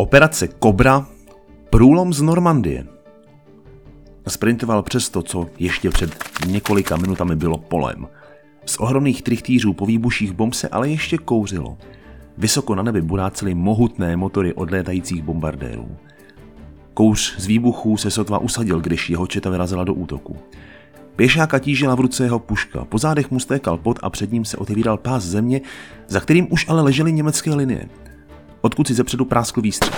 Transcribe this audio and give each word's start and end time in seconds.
Operace 0.00 0.48
Kobra, 0.48 1.06
průlom 1.70 2.12
z 2.12 2.22
Normandie. 2.22 2.86
Sprintoval 4.28 4.82
přes 4.82 5.08
to, 5.08 5.22
co 5.22 5.46
ještě 5.58 5.90
před 5.90 6.24
několika 6.46 6.96
minutami 6.96 7.36
bylo 7.36 7.58
polem. 7.58 8.08
Z 8.66 8.76
ohromných 8.78 9.22
trichtýřů 9.22 9.72
po 9.72 9.86
výbuších 9.86 10.32
bomb 10.32 10.54
se 10.54 10.68
ale 10.68 10.88
ještě 10.88 11.18
kouřilo. 11.18 11.78
Vysoko 12.38 12.74
na 12.74 12.82
nebi 12.82 13.02
burácely 13.02 13.54
mohutné 13.54 14.16
motory 14.16 14.54
odlétajících 14.54 15.22
bombardérů. 15.22 15.96
Kouř 16.94 17.38
z 17.38 17.46
výbuchů 17.46 17.96
se 17.96 18.10
sotva 18.10 18.38
usadil, 18.38 18.80
když 18.80 19.10
jeho 19.10 19.26
četa 19.26 19.50
vyrazila 19.50 19.84
do 19.84 19.94
útoku. 19.94 20.36
Pěšáka 21.16 21.58
tížila 21.58 21.94
v 21.94 22.00
ruce 22.00 22.24
jeho 22.24 22.38
puška, 22.38 22.84
po 22.84 22.98
zádech 22.98 23.30
mu 23.30 23.40
stékal 23.40 23.76
pot 23.76 23.98
a 24.02 24.10
před 24.10 24.32
ním 24.32 24.44
se 24.44 24.56
otevíral 24.56 24.96
pás 24.96 25.24
země, 25.24 25.60
za 26.08 26.20
kterým 26.20 26.46
už 26.50 26.68
ale 26.68 26.82
ležely 26.82 27.12
německé 27.12 27.54
linie. 27.54 27.88
Odkud 28.60 28.86
si 28.86 28.94
zepředu 28.94 29.24
práskl 29.24 29.60
výstřel. 29.60 29.94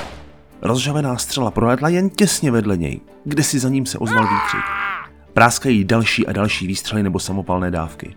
Rozžavená 0.62 1.18
střela 1.18 1.50
proletla 1.50 1.88
jen 1.88 2.10
těsně 2.10 2.50
vedle 2.50 2.76
něj, 2.76 3.00
kde 3.24 3.42
si 3.42 3.58
za 3.58 3.68
ním 3.68 3.86
se 3.86 3.98
ozval 3.98 4.22
výkřik. 4.22 4.64
Práskají 5.32 5.84
další 5.84 6.26
a 6.26 6.32
další 6.32 6.66
výstřely 6.66 7.02
nebo 7.02 7.18
samopalné 7.18 7.70
dávky. 7.70 8.16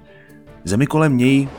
Zemi 0.63 0.87
kolem 0.87 1.17
něj 1.17 1.49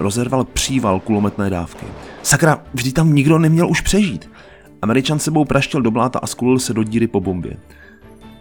rozerval 0.00 0.44
příval 0.44 1.00
kulometné 1.00 1.50
dávky. 1.50 1.86
Sakra, 2.22 2.62
vždy 2.74 2.92
tam 2.92 3.14
nikdo 3.14 3.38
neměl 3.38 3.68
už 3.68 3.80
přežít. 3.80 4.30
Američan 4.82 5.18
sebou 5.18 5.44
praštil 5.44 5.82
do 5.82 5.90
bláta 5.90 6.18
a 6.18 6.26
skulil 6.26 6.58
se 6.58 6.74
do 6.74 6.82
díry 6.82 7.06
po 7.06 7.20
bombě. 7.20 7.56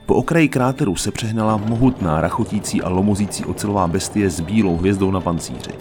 Po 0.05 0.16
okraji 0.16 0.49
kráteru 0.49 0.96
se 0.96 1.12
přehnala 1.12 1.58
mohutná, 1.58 2.22
rachotící 2.22 2.82
a 2.82 2.90
lomozící 2.90 3.46
ocelová 3.46 3.88
bestie 3.88 4.30
s 4.30 4.40
bílou 4.40 4.77
hvězdou 4.77 5.12
na 5.12 5.22
pancíři. 5.22 5.72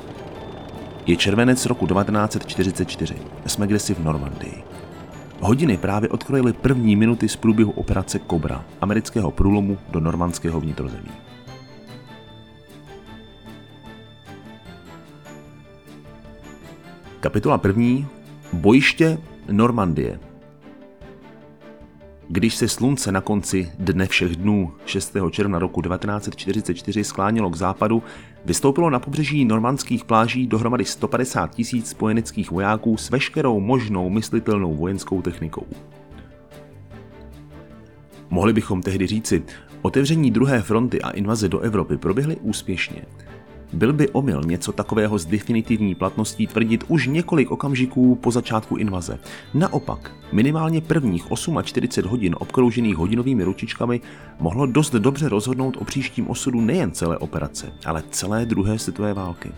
Je 1.06 1.16
červenec 1.16 1.66
roku 1.66 1.86
1944. 1.86 3.14
Jsme 3.46 3.66
kdesi 3.66 3.95
v 3.95 4.04
Normandii. 4.04 4.64
Hodiny 5.40 5.76
právě 5.76 6.08
odkrojily 6.08 6.52
první 6.52 6.96
minuty 6.96 7.29
z 7.29 7.37
průběhu 7.37 7.70
operace 7.70 8.20
Cobra, 8.30 8.65
amerického 8.80 9.30
průlomu 9.30 9.79
do 9.90 10.01
normandského 10.01 10.60
vnitrozemí. 10.60 11.10
Kapitola 17.20 17.59
první. 17.59 18.07
Bojiště 18.52 19.18
Normandie. 19.51 20.20
Když 22.28 22.56
se 22.56 22.68
slunce 22.68 23.12
na 23.12 23.20
konci 23.20 23.72
dne 23.78 24.06
všech 24.06 24.36
dnů 24.36 24.72
6. 24.86 25.16
června 25.30 25.58
roku 25.58 25.82
1944 25.82 27.04
sklánělo 27.04 27.50
k 27.50 27.56
západu, 27.56 28.02
vystoupilo 28.44 28.90
na 28.90 28.98
pobřeží 28.98 29.44
normandských 29.44 30.04
pláží 30.04 30.46
dohromady 30.46 30.84
150 30.84 31.54
tisíc 31.54 31.90
spojeneckých 31.90 32.50
vojáků 32.50 32.96
s 32.96 33.10
veškerou 33.10 33.60
možnou 33.60 34.10
myslitelnou 34.10 34.74
vojenskou 34.74 35.22
technikou. 35.22 35.66
Mohli 38.30 38.52
bychom 38.52 38.82
tehdy 38.82 39.06
říci, 39.06 39.42
otevření 39.82 40.30
druhé 40.30 40.62
fronty 40.62 41.02
a 41.02 41.10
invaze 41.10 41.48
do 41.48 41.60
Evropy 41.60 41.96
proběhly 41.96 42.36
úspěšně– 42.36 43.02
byl 43.73 43.93
by 43.93 44.09
omyl 44.09 44.43
něco 44.45 44.73
takového 44.73 45.18
s 45.18 45.26
definitivní 45.26 45.95
platností 45.95 46.46
tvrdit 46.46 46.84
už 46.88 47.07
několik 47.07 47.51
okamžiků 47.51 48.15
po 48.15 48.30
začátku 48.30 48.76
invaze. 48.76 49.18
Naopak, 49.54 50.12
minimálně 50.32 50.80
prvních 50.80 51.24
48 51.62 52.10
hodin 52.10 52.37
obkroužených 52.38 52.96
hodinovými 52.96 53.45
ručičkami 53.45 54.01
mohlo 54.40 54.66
dost 54.66 54.92
dobře 54.95 55.29
rozhodnout 55.29 55.76
o 55.76 55.85
příštím 55.85 56.30
osudu 56.30 56.60
nejen 56.60 56.90
celé 56.90 57.18
operace, 57.18 57.73
ale 57.85 58.02
celé 58.10 58.46
druhé 58.46 58.79
světové 58.79 59.15
války. 59.15 59.52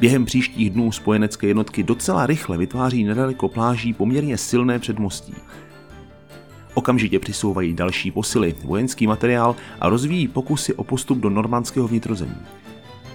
Během 0.00 0.24
příštích 0.24 0.70
dnů 0.70 0.92
spojenecké 0.92 1.46
jednotky 1.46 1.82
docela 1.82 2.26
rychle 2.26 2.58
vytváří 2.58 3.04
nedaleko 3.04 3.48
pláží 3.48 3.92
poměrně 3.92 4.38
silné 4.38 4.78
předmostí– 4.78 5.34
Okamžitě 6.74 7.18
přisouvají 7.18 7.74
další 7.74 8.10
posily, 8.10 8.54
vojenský 8.64 9.06
materiál 9.06 9.56
a 9.80 9.88
rozvíjí 9.88 10.28
pokusy 10.28 10.74
o 10.74 10.84
postup 10.84 11.18
do 11.18 11.30
normandského 11.30 11.88
vnitrozemí. 11.88 12.36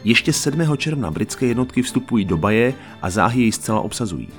Ještě 0.04 0.34
7. 0.34 0.78
června 0.78 1.12
britské 1.12 1.46
jednotky 1.46 1.82
vstupují 1.82 2.26
do 2.26 2.38
Baje 2.38 2.74
a 3.02 3.10
záhy 3.10 3.42
jej 3.42 3.52
zcela 3.52 3.82
obsazují. 3.82 4.30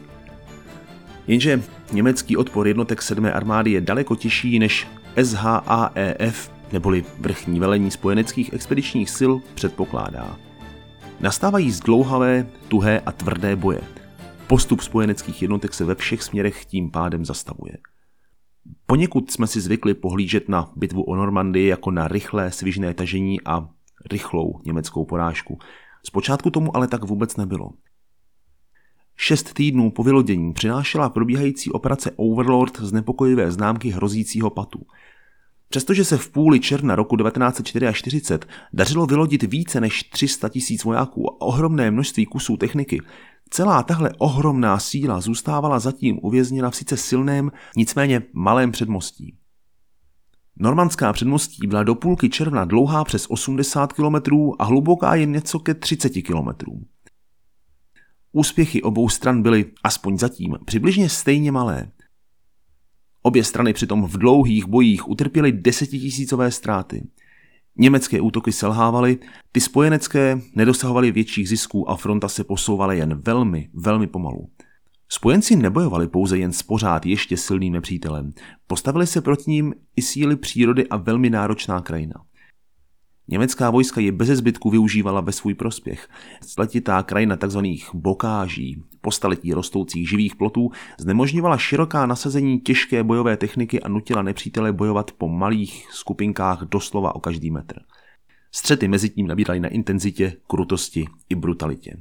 Jenže 1.26 1.62
německý 1.92 2.36
odpor 2.36 2.69
jednotek 2.69 3.03
7. 3.03 3.25
armády 3.25 3.70
je 3.70 3.80
daleko 3.80 4.16
těžší 4.16 4.59
než 4.59 4.86
SHAEF, 5.22 6.53
neboli 6.72 7.04
vrchní 7.19 7.60
velení 7.60 7.91
spojeneckých 7.91 8.53
expedičních 8.53 9.10
sil, 9.19 9.32
předpokládá. 9.54 10.36
Nastávají 11.20 11.70
zdlouhavé, 11.70 12.47
tuhé 12.69 13.00
a 13.00 13.12
tvrdé 13.12 13.56
boje. 13.56 13.80
Postup 14.47 14.80
spojeneckých 14.80 15.42
jednotek 15.42 15.75
se 15.75 15.84
ve 15.84 15.94
všech 15.94 16.22
směrech 16.22 16.64
tím 16.64 16.91
pádem 16.91 17.25
zastavuje. 17.25 17.72
Poněkud 18.87 19.31
jsme 19.31 19.47
si 19.47 19.60
zvykli 19.60 19.94
pohlížet 19.94 20.48
na 20.48 20.72
bitvu 20.76 21.03
o 21.03 21.16
Normandii 21.16 21.66
jako 21.66 21.91
na 21.91 22.09
rychlé 22.09 22.53
svižné 22.53 22.94
tažení 22.94 23.41
a 23.41 23.69
rychlou 24.10 24.60
německou 24.66 25.04
porážku. 25.04 25.59
Zpočátku 26.06 26.50
tomu 26.50 26.76
ale 26.76 26.88
tak 26.88 27.04
vůbec 27.04 27.37
nebylo. 27.37 27.71
Šest 29.16 29.53
týdnů 29.54 29.91
po 29.91 30.03
vylodění 30.03 30.53
přinášela 30.53 31.09
probíhající 31.09 31.71
operace 31.71 32.10
Overlord 32.16 32.81
z 32.81 32.93
nepokojivé 32.93 33.50
známky 33.50 33.91
hrozícího 33.91 34.50
patu. 34.50 34.87
Přestože 35.69 36.04
se 36.04 36.16
v 36.16 36.31
půli 36.31 36.60
června 36.60 36.94
roku 36.94 37.16
1944 37.16 38.38
dařilo 38.72 39.06
vylodit 39.06 39.42
více 39.42 39.81
než 39.81 40.03
300 40.03 40.48
tisíc 40.48 40.84
vojáků 40.84 41.32
a 41.32 41.41
ohromné 41.41 41.91
množství 41.91 42.27
kusů 42.27 42.56
techniky, 42.56 43.00
Celá 43.50 43.83
tahle 43.83 44.11
ohromná 44.19 44.78
síla 44.78 45.21
zůstávala 45.21 45.78
zatím 45.78 46.19
uvězněna 46.22 46.71
v 46.71 46.77
sice 46.77 46.97
silném, 46.97 47.53
nicméně 47.77 48.22
malém 48.33 48.72
předmostí. 48.72 49.37
Normandská 50.56 51.12
předmostí 51.12 51.66
byla 51.66 51.83
do 51.83 51.94
půlky 51.94 52.31
června 52.31 52.65
dlouhá 52.65 53.05
přes 53.05 53.27
80 53.28 53.93
km 53.93 54.16
a 54.59 54.65
hluboká 54.65 55.15
jen 55.15 55.33
něco 55.33 55.59
ke 55.59 55.75
30 55.75 56.10
km. 56.22 56.71
Úspěchy 58.33 58.83
obou 58.83 59.09
stran 59.09 59.43
byly, 59.43 59.72
aspoň 59.84 60.19
zatím, 60.19 60.59
přibližně 60.65 61.09
stejně 61.09 61.53
malé. 61.53 61.91
Obě 63.22 63.44
strany 63.44 63.72
přitom 63.72 64.06
v 64.06 64.19
dlouhých 64.19 64.66
bojích 64.66 65.09
utrpěly 65.09 65.53
desetitisícové 65.53 66.50
ztráty– 66.50 67.09
Německé 67.80 68.20
útoky 68.20 68.52
selhávaly, 68.52 69.18
ty 69.52 69.60
spojenecké 69.60 70.41
nedosahovaly 70.54 71.12
větších 71.12 71.48
zisků 71.48 71.91
a 71.91 71.96
fronta 71.96 72.28
se 72.28 72.44
posouvala 72.44 72.92
jen 72.92 73.14
velmi, 73.14 73.70
velmi 73.74 74.06
pomalu. 74.06 74.50
Spojenci 75.08 75.56
nebojovali 75.56 76.08
pouze 76.08 76.38
jen 76.38 76.52
s 76.52 76.62
pořád 76.62 77.06
ještě 77.06 77.36
silným 77.36 77.72
nepřítelem, 77.72 78.30
postavili 78.66 79.06
se 79.06 79.20
proti 79.20 79.50
ním 79.50 79.74
i 79.96 80.02
síly 80.02 80.36
přírody 80.36 80.88
a 80.88 80.96
velmi 80.96 81.30
náročná 81.30 81.80
krajina. 81.80 82.14
Německá 83.30 83.70
vojska 83.70 84.00
je 84.00 84.12
bez 84.12 84.28
zbytku 84.28 84.70
využívala 84.70 85.20
ve 85.20 85.32
svůj 85.32 85.54
prospěch. 85.54 86.08
Spletitá 86.46 87.02
krajina 87.02 87.36
tzv. 87.36 87.58
bokáží, 87.94 88.82
po 89.00 89.10
staletí 89.10 89.54
rostoucích 89.54 90.08
živých 90.08 90.36
plotů, 90.36 90.70
znemožňovala 90.98 91.58
široká 91.58 92.06
nasazení 92.06 92.60
těžké 92.60 93.04
bojové 93.04 93.36
techniky 93.36 93.80
a 93.80 93.88
nutila 93.88 94.22
nepřítele 94.22 94.72
bojovat 94.72 95.12
po 95.12 95.28
malých 95.28 95.86
skupinkách 95.92 96.62
doslova 96.62 97.14
o 97.14 97.20
každý 97.20 97.50
metr. 97.50 97.80
Střety 98.52 98.88
mezi 98.88 99.08
tím 99.08 99.26
nabíraly 99.26 99.60
na 99.60 99.68
intenzitě, 99.68 100.36
krutosti 100.47 101.06
i 101.28 101.34
brutalitě. 101.34 101.97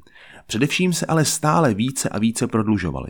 Především 0.47 0.93
se 0.93 1.05
ale 1.05 1.25
stále 1.25 1.73
více 1.73 2.09
a 2.09 2.19
více 2.19 2.47
prodlužovaly. 2.47 3.09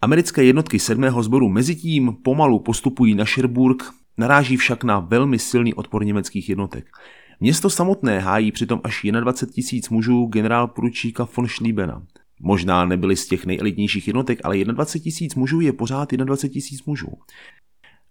Americké 0.00 0.44
jednotky 0.44 0.78
sedmého 0.78 1.22
sboru 1.22 1.48
mezitím 1.48 2.16
pomalu 2.22 2.58
postupují 2.58 3.14
na 3.14 3.24
Sherburg, 3.24 3.94
naráží 4.18 4.56
však 4.56 4.84
na 4.84 4.98
velmi 5.00 5.38
silný 5.38 5.74
odpor 5.74 6.04
německých 6.04 6.48
jednotek. 6.48 6.86
Město 7.40 7.70
samotné 7.70 8.20
hájí 8.20 8.52
přitom 8.52 8.80
až 8.84 9.06
21 9.20 9.52
tisíc 9.54 9.88
mužů 9.88 10.26
generál 10.26 10.68
poručíka 10.68 11.28
von 11.36 11.48
Schliebena. 11.48 12.02
Možná 12.40 12.84
nebyli 12.84 13.16
z 13.16 13.26
těch 13.26 13.46
nejelitnějších 13.46 14.06
jednotek, 14.06 14.40
ale 14.44 14.64
21 14.64 15.04
tisíc 15.04 15.34
mužů 15.34 15.60
je 15.60 15.72
pořád 15.72 16.12
21 16.12 16.52
tisíc 16.52 16.84
mužů. 16.84 17.12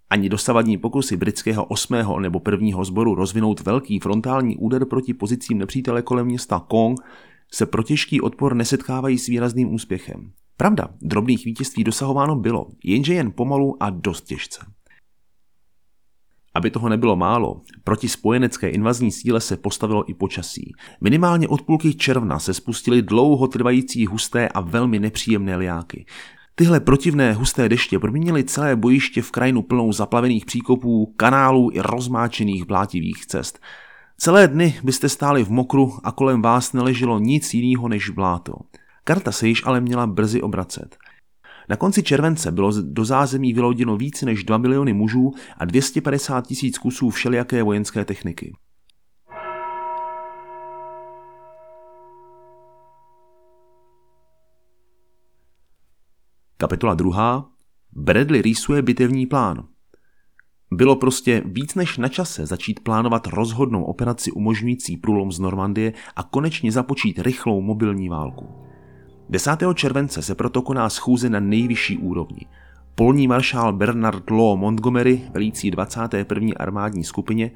Ani 0.09 0.29
dosavadní 0.29 0.77
pokusy 0.77 1.17
britského 1.17 1.65
8. 1.65 1.95
nebo 2.19 2.41
1. 2.51 2.83
sboru 2.83 3.15
rozvinout 3.15 3.59
velký 3.59 3.99
frontální 3.99 4.57
úder 4.57 4.85
proti 4.85 5.13
pozicím 5.13 5.57
nepřítele 5.57 6.01
kolem 6.01 6.25
města 6.25 6.59
Kong 6.59 6.99
se 7.53 7.65
pro 7.65 7.83
těžký 7.83 8.21
odpor 8.21 8.55
nesetkávají 8.55 9.17
s 9.17 9.27
výrazným 9.27 9.73
úspěchem. 9.73 10.31
Pravda, 10.57 10.89
drobných 11.01 11.45
vítězství 11.45 11.83
dosahováno 11.83 12.35
bylo, 12.35 12.67
jenže 12.83 13.13
jen 13.13 13.31
pomalu 13.31 13.83
a 13.83 13.89
dost 13.89 14.25
těžce. 14.25 14.65
Aby 16.55 16.71
toho 16.71 16.89
nebylo 16.89 17.15
málo, 17.15 17.61
proti 17.83 18.09
spojenecké 18.09 18.69
invazní 18.69 19.11
síle 19.11 19.41
se 19.41 19.57
postavilo 19.57 20.09
i 20.09 20.13
počasí. 20.13 20.73
Minimálně 21.01 21.47
od 21.47 21.61
půlky 21.61 21.93
června 21.93 22.39
se 22.39 22.53
spustily 22.53 23.01
dlouho 23.01 23.47
trvající 23.47 24.05
husté 24.05 24.49
a 24.49 24.61
velmi 24.61 24.99
nepříjemné 24.99 25.55
liáky. 25.55 26.05
Tyhle 26.55 26.79
protivné 26.79 27.33
husté 27.33 27.69
deště 27.69 27.99
proměnily 27.99 28.43
celé 28.43 28.75
bojiště 28.75 29.21
v 29.21 29.31
krajinu 29.31 29.61
plnou 29.61 29.91
zaplavených 29.91 30.45
příkopů, 30.45 31.13
kanálů 31.17 31.69
i 31.73 31.79
rozmáčených 31.79 32.65
blátivých 32.65 33.25
cest. 33.25 33.59
Celé 34.17 34.47
dny 34.47 34.79
byste 34.83 35.09
stáli 35.09 35.43
v 35.43 35.49
mokru 35.49 35.93
a 36.03 36.11
kolem 36.11 36.41
vás 36.41 36.73
neleželo 36.73 37.19
nic 37.19 37.53
jiného 37.53 37.87
než 37.87 38.09
bláto. 38.09 38.53
Karta 39.03 39.31
se 39.31 39.47
již 39.47 39.61
ale 39.65 39.81
měla 39.81 40.07
brzy 40.07 40.41
obracet. 40.41 40.97
Na 41.69 41.75
konci 41.75 42.03
července 42.03 42.51
bylo 42.51 42.71
do 42.81 43.05
zázemí 43.05 43.53
vyloděno 43.53 43.97
více 43.97 44.25
než 44.25 44.43
2 44.43 44.57
miliony 44.57 44.93
mužů 44.93 45.31
a 45.57 45.65
250 45.65 46.47
tisíc 46.47 46.77
kusů 46.77 47.09
všelijaké 47.09 47.63
vojenské 47.63 48.05
techniky. 48.05 48.53
Kapitola 56.57 56.93
2. 56.93 57.49
Bradley 57.91 58.41
rýsuje 58.41 58.81
bitevní 58.81 59.25
plán. 59.25 59.67
Bylo 60.71 60.95
prostě 60.95 61.43
víc 61.45 61.75
než 61.75 61.97
na 61.97 62.07
čase 62.07 62.45
začít 62.45 62.79
plánovat 62.79 63.27
rozhodnou 63.27 63.83
operaci 63.83 64.31
umožňující 64.31 64.97
průlom 64.97 65.31
z 65.31 65.39
Normandie 65.39 65.93
a 66.15 66.23
konečně 66.23 66.71
započít 66.71 67.19
rychlou 67.19 67.61
mobilní 67.61 68.09
válku. 68.09 68.62
10. 69.33 69.49
července 69.73 70.21
se 70.21 70.35
proto 70.35 70.61
koná 70.61 70.89
schůze 70.89 71.29
na 71.29 71.39
nejvyšší 71.39 71.97
úrovni. 71.97 72.45
Polní 72.95 73.27
maršál 73.27 73.73
Bernard 73.73 74.29
Law 74.29 74.57
Montgomery, 74.57 75.21
velící 75.33 75.71
21. 75.71 76.53
armádní 76.57 77.03
skupině, 77.03 77.51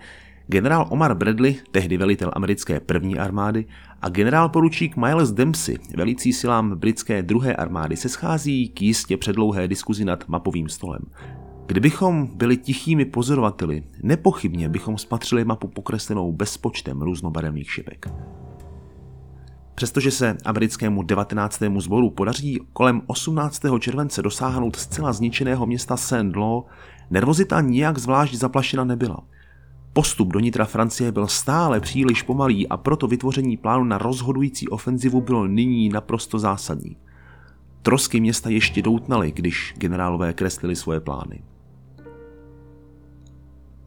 generál 0.48 0.88
Omar 0.90 1.16
Bradley, 1.16 1.56
tehdy 1.72 1.98
velitel 1.98 2.32
americké 2.34 2.80
první 2.80 3.20
armády, 3.20 3.66
a 4.02 4.10
generál 4.10 4.50
poručík 4.50 4.98
Miles 4.98 5.32
Dempsey, 5.32 5.78
velící 5.98 6.34
silám 6.34 6.76
britské 6.76 7.24
druhé 7.24 7.56
armády, 7.56 7.98
se 7.98 8.10
schází 8.10 8.70
k 8.70 8.82
jistě 8.82 9.18
předlouhé 9.18 9.68
diskuzi 9.68 10.06
nad 10.06 10.28
mapovým 10.28 10.70
stolem. 10.70 11.02
Kdybychom 11.66 12.28
byli 12.28 12.58
tichými 12.58 13.06
pozorovateli, 13.06 13.84
nepochybně 14.04 14.70
bychom 14.70 14.98
spatřili 14.98 15.46
mapu 15.46 15.68
pokreslenou 15.68 16.32
bezpočtem 16.32 17.02
různobarevných 17.02 17.72
šipek. 17.72 18.08
Přestože 19.78 20.12
se 20.12 20.38
americkému 20.46 21.04
19. 21.04 21.62
sboru 21.78 22.10
podaří 22.10 22.60
kolem 22.74 23.02
18. 23.08 23.62
července 23.80 24.22
dosáhnout 24.22 24.76
zcela 24.76 25.14
zničeného 25.14 25.66
města 25.66 25.98
Saint-Lô, 25.98 26.66
nervozita 27.10 27.62
nijak 27.62 27.98
zvlášť 27.98 28.34
zaplašena 28.34 28.84
nebyla. 28.84 29.24
Postup 29.94 30.34
do 30.34 30.40
nitra 30.40 30.66
Francie 30.66 31.12
byl 31.12 31.28
stále 31.28 31.80
příliš 31.80 32.22
pomalý 32.22 32.68
a 32.68 32.78
proto 32.78 33.08
vytvoření 33.08 33.58
plánu 33.58 33.84
na 33.84 33.98
rozhodující 33.98 34.68
ofenzivu 34.70 35.22
bylo 35.22 35.48
nyní 35.48 35.90
naprosto 35.90 36.40
zásadní. 36.40 36.98
Trosky 37.82 38.20
města 38.20 38.50
ještě 38.50 38.82
doutnaly, 38.82 39.32
když 39.32 39.74
generálové 39.78 40.34
kreslili 40.34 40.76
svoje 40.76 41.00
plány. 41.00 41.44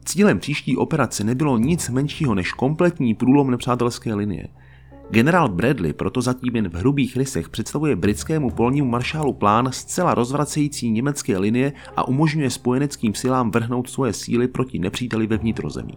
Cílem 0.05 0.39
příští 0.39 0.77
operace 0.77 1.23
nebylo 1.23 1.57
nic 1.57 1.89
menšího 1.89 2.35
než 2.35 2.51
kompletní 2.51 3.15
průlom 3.15 3.51
nepřátelské 3.51 4.13
linie. 4.13 4.47
Generál 5.11 5.49
Bradley 5.49 5.93
proto 5.93 6.21
zatím 6.21 6.55
jen 6.55 6.69
v 6.69 6.73
hrubých 6.73 7.17
rysech 7.17 7.49
představuje 7.49 7.95
britskému 7.95 8.49
polnímu 8.49 8.89
maršálu 8.89 9.33
plán 9.33 9.69
zcela 9.71 10.13
rozvracející 10.13 10.91
německé 10.91 11.37
linie 11.37 11.73
a 11.95 12.07
umožňuje 12.07 12.49
spojeneckým 12.49 13.13
silám 13.13 13.51
vrhnout 13.51 13.89
svoje 13.89 14.13
síly 14.13 14.47
proti 14.47 14.79
nepříteli 14.79 15.27
ve 15.27 15.37
vnitrozemí. 15.37 15.93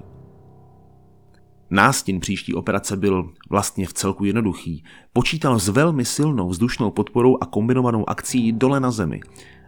Nástin 1.71 2.21
příští 2.21 2.55
operace 2.55 2.97
byl 2.97 3.31
vlastně 3.51 3.87
v 3.87 3.93
celku 3.93 4.25
jednoduchý. 4.25 4.85
Počítal 5.13 5.59
s 5.59 5.69
velmi 5.69 6.05
silnou 6.05 6.49
vzdušnou 6.49 6.91
podporou 6.91 7.39
a 7.41 7.47
kombinovanou 7.47 8.09
akcí 8.09 8.53
dole 8.53 8.81
na 8.81 8.91
zemi. 8.91 9.21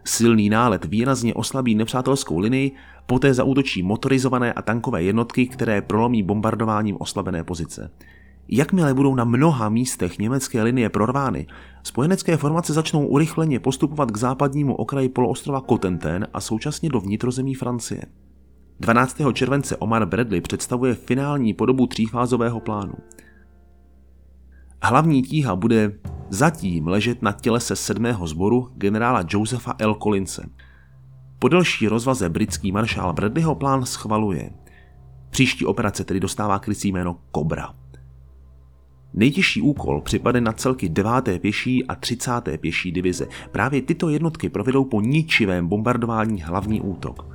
Silný 0.05 0.49
nálet 0.49 0.85
výrazně 0.85 1.33
oslabí 1.33 1.75
nepřátelskou 1.75 2.39
linii, 2.39 2.71
poté 3.05 3.33
zaútočí 3.33 3.83
motorizované 3.83 4.53
a 4.53 4.61
tankové 4.61 5.03
jednotky, 5.03 5.47
které 5.47 5.81
prolomí 5.81 6.23
bombardováním 6.23 6.97
oslabené 6.99 7.43
pozice. 7.43 7.91
Jakmile 8.49 8.93
budou 8.93 9.15
na 9.15 9.23
mnoha 9.23 9.69
místech 9.69 10.19
německé 10.19 10.63
linie 10.63 10.89
prorvány, 10.89 11.47
spojenecké 11.83 12.37
formace 12.37 12.73
začnou 12.73 13.07
urychleně 13.07 13.59
postupovat 13.59 14.11
k 14.11 14.17
západnímu 14.17 14.75
okraji 14.75 15.09
poloostrova 15.09 15.61
Cotentin 15.69 16.27
a 16.33 16.41
současně 16.41 16.89
do 16.89 16.99
vnitrozemí 16.99 17.53
Francie. 17.53 18.01
12. 18.79 19.17
července 19.33 19.77
Omar 19.77 20.05
Bradley 20.05 20.41
představuje 20.41 20.95
finální 20.95 21.53
podobu 21.53 21.87
třífázového 21.87 22.59
plánu. 22.59 22.93
Hlavní 24.83 25.21
tíha 25.21 25.55
bude 25.55 25.99
zatím 26.29 26.87
ležet 26.87 27.21
na 27.21 27.31
tělese 27.31 27.75
sedmého 27.75 28.27
sboru 28.27 28.69
generála 28.75 29.23
Josepha 29.29 29.75
L. 29.79 29.95
Collinse. 29.95 30.49
Po 31.39 31.47
delší 31.47 31.87
rozvaze 31.87 32.29
britský 32.29 32.71
maršál 32.71 33.13
Bradleyho 33.13 33.55
plán 33.55 33.85
schvaluje. 33.85 34.51
Příští 35.29 35.65
operace 35.65 36.03
tedy 36.03 36.19
dostává 36.19 36.59
krycí 36.59 36.91
jméno 36.91 37.19
Cobra. 37.35 37.73
Nejtěžší 39.17 39.61
úkol 39.61 40.01
připade 40.01 40.41
na 40.41 40.51
celky 40.51 40.89
9. 40.89 41.41
pěší 41.41 41.85
a 41.85 41.95
30. 41.95 42.31
pěší 42.59 42.91
divize. 42.91 43.27
Právě 43.51 43.81
tyto 43.81 44.09
jednotky 44.09 44.49
provedou 44.49 44.85
po 44.85 45.01
ničivém 45.01 45.67
bombardování 45.67 46.41
hlavní 46.41 46.81
útok. 46.81 47.25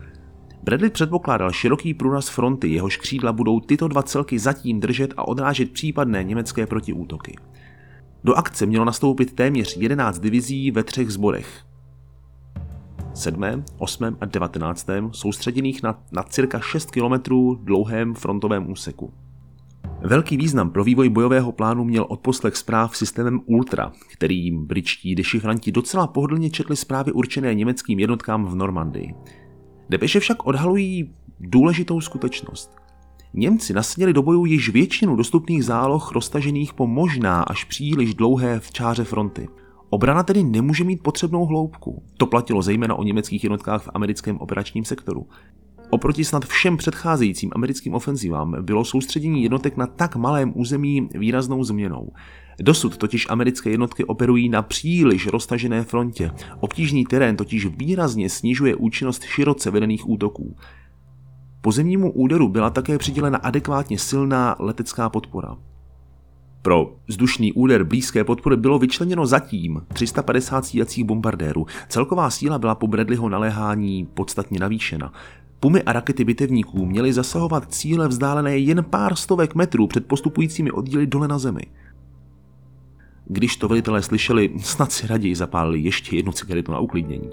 Bradley 0.62 0.90
předpokládal 0.90 1.52
široký 1.52 1.94
průraz 1.94 2.28
fronty, 2.28 2.68
jehož 2.68 2.96
křídla 2.96 3.32
budou 3.32 3.60
tyto 3.60 3.88
dva 3.88 4.02
celky 4.02 4.38
zatím 4.38 4.80
držet 4.80 5.14
a 5.16 5.28
odrážet 5.28 5.70
případné 5.70 6.24
německé 6.24 6.66
protiútoky. 6.66 7.36
Do 8.24 8.34
akce 8.34 8.66
mělo 8.66 8.84
nastoupit 8.84 9.32
téměř 9.32 9.76
11 9.76 10.18
divizí 10.18 10.70
ve 10.70 10.82
třech 10.82 11.10
zborech. 11.10 11.64
7., 13.14 13.64
8. 13.78 14.16
a 14.20 14.24
19. 14.24 14.86
soustředěných 15.12 15.82
na, 15.82 16.02
na 16.12 16.22
cirka 16.22 16.60
6 16.60 16.90
km 16.90 17.34
dlouhém 17.64 18.14
frontovém 18.14 18.70
úseku. 18.70 19.12
Velký 20.04 20.36
význam 20.36 20.70
pro 20.70 20.84
vývoj 20.84 21.08
bojového 21.08 21.52
plánu 21.52 21.84
měl 21.84 22.06
odposlech 22.08 22.56
zpráv 22.56 22.96
systémem 22.96 23.40
Ultra, 23.46 23.92
kterým 24.12 24.66
britští 24.66 25.14
dešifranti 25.14 25.72
docela 25.72 26.06
pohodlně 26.06 26.50
četli 26.50 26.76
zprávy 26.76 27.12
určené 27.12 27.54
německým 27.54 27.98
jednotkám 27.98 28.46
v 28.46 28.54
Normandii. 28.54 29.14
Depeše 29.90 30.20
však 30.20 30.46
odhalují 30.46 31.14
důležitou 31.40 32.00
skutečnost. 32.00 32.76
Němci 33.34 33.72
nasadili 33.72 34.12
do 34.12 34.22
bojů 34.22 34.44
již 34.44 34.68
většinu 34.68 35.16
dostupných 35.16 35.64
záloh 35.64 36.12
roztažených 36.12 36.74
po 36.74 36.86
možná 36.86 37.42
až 37.42 37.64
příliš 37.64 38.14
dlouhé 38.14 38.60
v 38.60 38.72
čáře 38.72 39.04
fronty. 39.04 39.48
Obrana 39.90 40.22
tedy 40.22 40.44
nemůže 40.44 40.84
mít 40.84 41.02
potřebnou 41.02 41.44
hloubku. 41.44 42.02
To 42.16 42.26
platilo 42.26 42.62
zejména 42.62 42.94
o 42.94 43.02
německých 43.02 43.44
jednotkách 43.44 43.82
v 43.82 43.90
americkém 43.94 44.38
operačním 44.38 44.84
sektoru. 44.84 45.26
Oproti 45.94 46.24
snad 46.24 46.44
všem 46.44 46.76
předcházejícím 46.76 47.50
americkým 47.54 47.94
ofenzivám 47.94 48.56
bylo 48.60 48.84
soustředění 48.84 49.42
jednotek 49.42 49.76
na 49.76 49.86
tak 49.86 50.16
malém 50.16 50.52
území 50.54 51.08
výraznou 51.14 51.64
změnou. 51.64 52.12
Dosud 52.60 52.96
totiž 52.96 53.26
americké 53.30 53.70
jednotky 53.70 54.04
operují 54.04 54.48
na 54.48 54.62
příliš 54.62 55.26
roztažené 55.26 55.84
frontě. 55.84 56.30
Obtížný 56.60 57.04
terén 57.04 57.36
totiž 57.36 57.66
výrazně 57.66 58.30
snižuje 58.30 58.76
účinnost 58.76 59.22
široce 59.22 59.70
vedených 59.70 60.08
útoků. 60.08 60.56
Pozemnímu 61.60 62.12
úderu 62.12 62.48
byla 62.48 62.70
také 62.70 62.98
přidělena 62.98 63.38
adekvátně 63.38 63.98
silná 63.98 64.56
letecká 64.58 65.08
podpora. 65.08 65.56
Pro 66.62 66.94
vzdušný 67.06 67.52
úder 67.52 67.84
blízké 67.84 68.24
podpory 68.24 68.56
bylo 68.56 68.78
vyčleněno 68.78 69.26
zatím 69.26 69.82
350 69.92 70.64
stíhacích 70.64 71.04
bombardérů. 71.04 71.66
Celková 71.88 72.30
síla 72.30 72.58
byla 72.58 72.74
po 72.74 72.86
Bradleyho 72.86 73.28
naléhání 73.28 74.08
podstatně 74.14 74.60
navýšena. 74.60 75.12
Pumy 75.62 75.82
a 75.82 75.92
rakety 75.92 76.24
bitevníků 76.24 76.86
měly 76.86 77.12
zasahovat 77.12 77.74
cíle 77.74 78.08
vzdálené 78.08 78.58
jen 78.58 78.84
pár 78.84 79.16
stovek 79.16 79.54
metrů 79.54 79.86
před 79.86 80.06
postupujícími 80.06 80.70
oddíly 80.70 81.06
dole 81.06 81.28
na 81.28 81.38
zemi. 81.38 81.62
Když 83.26 83.56
to 83.56 83.68
velitelé 83.68 84.02
slyšeli, 84.02 84.50
snad 84.60 84.92
si 84.92 85.06
raději 85.06 85.34
zapálili 85.34 85.80
ještě 85.80 86.16
jednu 86.16 86.32
cigaretu 86.32 86.72
na 86.72 86.78
uklidnění. 86.78 87.30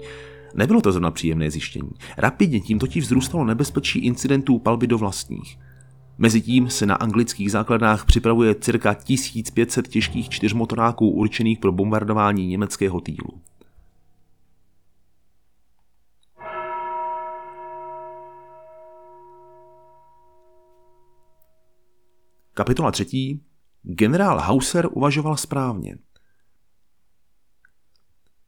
Nebylo 0.54 0.80
to 0.80 0.92
zrovna 0.92 1.10
příjemné 1.10 1.50
zjištění. 1.50 1.90
Rapidně 2.18 2.60
tím 2.60 2.78
totiž 2.78 3.04
vzrůstalo 3.04 3.44
nebezpečí 3.44 3.98
incidentů 3.98 4.58
palby 4.58 4.86
do 4.86 4.98
vlastních. 4.98 5.58
Mezitím 6.18 6.70
se 6.70 6.86
na 6.86 6.94
anglických 6.94 7.50
základnách 7.50 8.04
připravuje 8.04 8.54
cirka 8.54 8.94
1500 8.94 9.88
těžkých 9.88 10.28
čtyřmotoráků 10.28 11.10
určených 11.10 11.58
pro 11.58 11.72
bombardování 11.72 12.46
německého 12.46 13.00
týlu. 13.00 13.40
Kapitola 22.60 22.90
3. 22.90 23.40
Generál 23.82 24.40
Hauser 24.40 24.88
uvažoval 24.92 25.36
správně. 25.36 25.98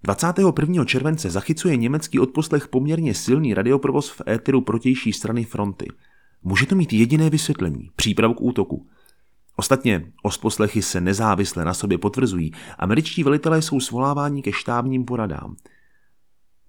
21. 0.02 0.84
července 0.84 1.30
zachycuje 1.30 1.76
německý 1.76 2.20
odposlech 2.20 2.68
poměrně 2.68 3.14
silný 3.14 3.54
radioprovoz 3.54 4.10
v 4.10 4.22
éteru 4.28 4.60
protější 4.60 5.12
strany 5.12 5.44
fronty. 5.44 5.86
Může 6.42 6.66
to 6.66 6.74
mít 6.74 6.92
jediné 6.92 7.30
vysvětlení– 7.30 7.90
přípravu 7.96 8.34
k 8.34 8.40
útoku. 8.40 8.88
Ostatně 9.56 10.12
odposlechy 10.22 10.82
se 10.82 11.00
nezávisle 11.00 11.64
na 11.64 11.74
sobě 11.74 11.98
potvrzují. 11.98 12.52
Američtí 12.78 13.24
velitelé 13.24 13.62
jsou 13.62 13.80
svoláváni 13.80 14.42
ke 14.42 14.52
štábním 14.52 15.04
poradám– 15.04 15.56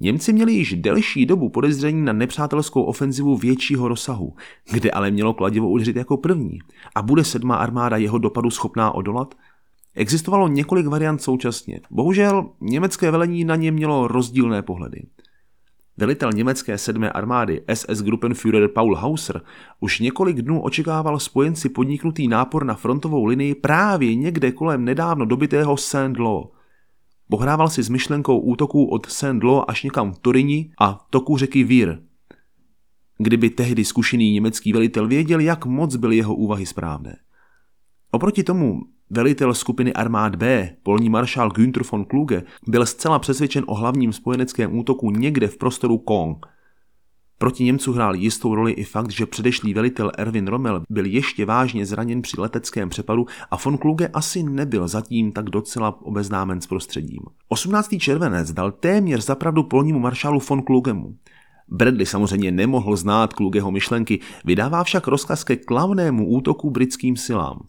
Němci 0.04 0.34
měli 0.34 0.54
již 0.54 0.74
delší 0.74 1.26
dobu 1.26 1.50
podezření 1.50 2.02
na 2.02 2.14
nepřátelskou 2.14 2.84
ofenzivu 2.84 3.38
většího 3.38 3.88
rozsahu, 3.88 4.34
kde 4.72 4.92
ale 4.92 5.12
mělo 5.12 5.34
kladivo 5.34 5.70
udeřit 5.70 5.96
jako 5.96 6.18
první. 6.18 6.60
A 6.96 7.02
bude 7.02 7.24
sedmá 7.24 7.56
armáda 7.56 7.98
jeho 7.98 8.18
dopadu 8.18 8.50
schopná 8.50 8.92
odolat? 8.92 9.36
Existovalo 9.96 10.48
několik 10.48 10.88
variant 10.88 11.22
současně. 11.22 11.80
Bohužel 11.92 12.50
německé 12.62 13.12
velení 13.12 13.46
na 13.46 13.56
ně 13.56 13.72
mělo 13.72 14.08
rozdílné 14.08 14.62
pohledy. 14.62 15.06
Velitel 15.98 16.32
německé 16.32 16.78
sedmé 16.78 17.12
armády 17.12 17.62
SS 17.74 18.02
Gruppenführer 18.02 18.68
Paul 18.68 18.96
Hauser 18.96 19.42
už 19.80 20.00
několik 20.00 20.42
dnů 20.42 20.62
očekával 20.62 21.20
spojenci 21.20 21.70
podniknutý 21.70 22.28
nápor 22.28 22.66
na 22.66 22.74
frontovou 22.74 23.26
linii 23.26 23.56
právě 23.56 24.16
někde 24.16 24.52
kolem 24.52 24.86
nedávno 24.86 25.26
dobitého 25.26 25.78
Saint-Lô. 25.78 26.52
Pohrával 27.34 27.70
si 27.70 27.84
s 27.84 27.90
myšlenkou 27.90 28.40
útoků 28.40 28.86
od 28.86 29.06
Saint-Lô 29.06 29.70
až 29.70 29.84
někam 29.84 30.12
v 30.12 30.20
Torini 30.20 30.72
a 30.80 31.06
toku 31.10 31.38
řeky 31.38 31.64
Vír. 31.64 32.00
Kdyby 33.18 33.50
tehdy 33.50 33.86
zkušený 33.86 34.32
německý 34.32 34.74
velitel 34.74 35.08
věděl, 35.08 35.40
jak 35.40 35.66
moc 35.66 35.96
byly 35.96 36.18
jeho 36.18 36.36
úvahy 36.36 36.66
správné. 36.66 37.16
Oproti 38.12 38.44
tomu 38.44 38.82
Velitel 39.10 39.54
skupiny 39.54 39.94
armád 39.94 40.36
B, 40.36 40.70
polní 40.84 41.10
maršál 41.10 41.50
Günther 41.50 41.84
von 41.92 42.06
Kluge, 42.06 42.44
byl 42.68 42.86
zcela 42.86 43.20
přesvědčen 43.20 43.64
o 43.68 43.76
hlavním 43.76 44.14
spojeneckém 44.14 44.78
útoku 44.78 45.12
někde 45.12 45.48
v 45.48 45.58
prostoru 45.58 45.98
Kong. 45.98 46.46
Proti 47.44 47.64
Němců 47.64 47.94
hrál 47.94 48.16
jistou 48.16 48.56
roli 48.56 48.72
i 48.72 48.84
fakt, 48.84 49.12
že 49.12 49.26
předešlý 49.26 49.74
velitel 49.74 50.12
Erwin 50.18 50.48
Rommel 50.48 50.84
byl 50.90 51.06
ještě 51.06 51.46
vážně 51.46 51.86
zraněn 51.86 52.22
při 52.22 52.42
leteckém 52.42 52.90
přepadu 52.90 53.26
a 53.52 53.58
von 53.66 53.78
Kluge 53.78 54.08
asi 54.08 54.44
nebyl 54.44 54.88
zatím 54.88 55.32
tak 55.32 55.50
docela 55.50 56.02
obeznámen 56.02 56.62
s 56.62 56.68
prostředím. 56.68 57.20
18. 57.50 57.90
červenec 58.00 58.52
dal 58.52 58.72
téměř 58.72 59.26
zapravdu 59.26 59.64
polnímu 59.64 60.00
maršálu 60.00 60.40
von 60.50 60.62
Klugemu. 60.62 61.16
Bradley 61.68 62.06
samozřejmě 62.06 62.52
nemohl 62.52 62.96
znát 62.96 63.34
Klugeho 63.34 63.72
myšlenky, 63.72 64.20
vydává 64.46 64.84
však 64.84 65.08
rozkaz 65.08 65.44
ke 65.44 65.56
klavnému 65.56 66.28
útoku 66.28 66.70
britským 66.70 67.18
silám. 67.18 67.60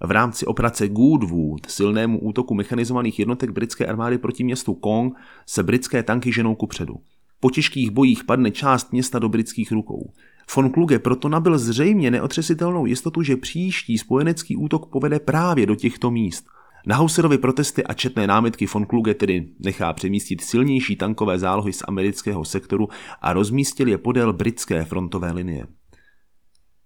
V 0.00 0.10
rámci 0.10 0.46
operace 0.46 0.88
Goodwood, 0.88 1.66
silnému 1.66 2.18
útoku 2.20 2.54
mechanizovaných 2.54 3.18
jednotek 3.18 3.50
britské 3.50 3.86
armády 3.86 4.18
proti 4.18 4.44
městu 4.44 4.74
Kong, 4.74 5.14
se 5.46 5.62
britské 5.62 6.02
tanky 6.02 6.32
ženou 6.32 6.54
kupředu. 6.54 6.94
Po 7.40 7.50
těžkých 7.50 7.90
bojích 7.90 8.24
padne 8.24 8.50
část 8.50 8.92
města 8.92 9.18
do 9.18 9.28
britských 9.28 9.72
rukou. 9.72 10.12
Von 10.56 10.70
Kluge 10.70 10.98
proto 10.98 11.28
nabil 11.28 11.58
zřejmě 11.58 12.10
neotřesitelnou 12.10 12.86
jistotu, 12.86 13.22
že 13.22 13.36
příští 13.36 13.98
spojenecký 13.98 14.56
útok 14.56 14.90
povede 14.92 15.20
právě 15.20 15.66
do 15.66 15.74
těchto 15.74 16.10
míst. 16.10 16.46
Na 16.86 16.96
Hauserovi 16.96 17.38
protesty 17.38 17.84
a 17.84 17.94
četné 17.94 18.26
námitky 18.26 18.66
von 18.66 18.86
Kluge 18.86 19.14
tedy 19.14 19.48
nechá 19.58 19.92
přemístit 19.92 20.40
silnější 20.40 20.96
tankové 20.96 21.38
zálohy 21.38 21.72
z 21.72 21.82
amerického 21.88 22.44
sektoru 22.44 22.88
a 23.22 23.32
rozmístil 23.32 23.88
je 23.88 23.98
podél 23.98 24.32
britské 24.32 24.84
frontové 24.84 25.32
linie. 25.32 25.66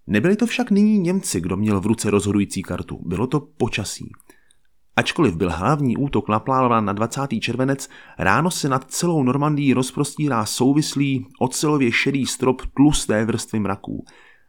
Nebyli 0.07 0.37
to 0.37 0.47
však 0.47 0.71
nyní 0.71 0.99
Němci, 0.99 1.41
kdo 1.41 1.57
měl 1.57 1.81
v 1.81 1.87
ruce 1.87 2.11
rozhodující 2.11 2.63
kartu, 2.63 3.01
bylo 3.07 3.27
to 3.27 3.41
počasí. 3.41 4.11
Ačkoliv 4.97 5.37
byl 5.37 5.51
hlavní 5.51 5.97
útok 5.97 6.29
naplánován 6.29 6.85
na 6.85 6.93
20. 6.93 7.21
červenec, 7.41 7.89
ráno 8.19 8.51
se 8.51 8.69
nad 8.69 8.91
celou 8.91 9.23
Normandii 9.23 9.73
rozprostírá 9.73 10.47
souvislý, 10.47 11.27
ocelově 11.41 11.93
šedý 11.93 12.27
strop 12.27 12.63
tlusté 12.77 13.25
vrstvy 13.25 13.61
mraků. 13.61 14.05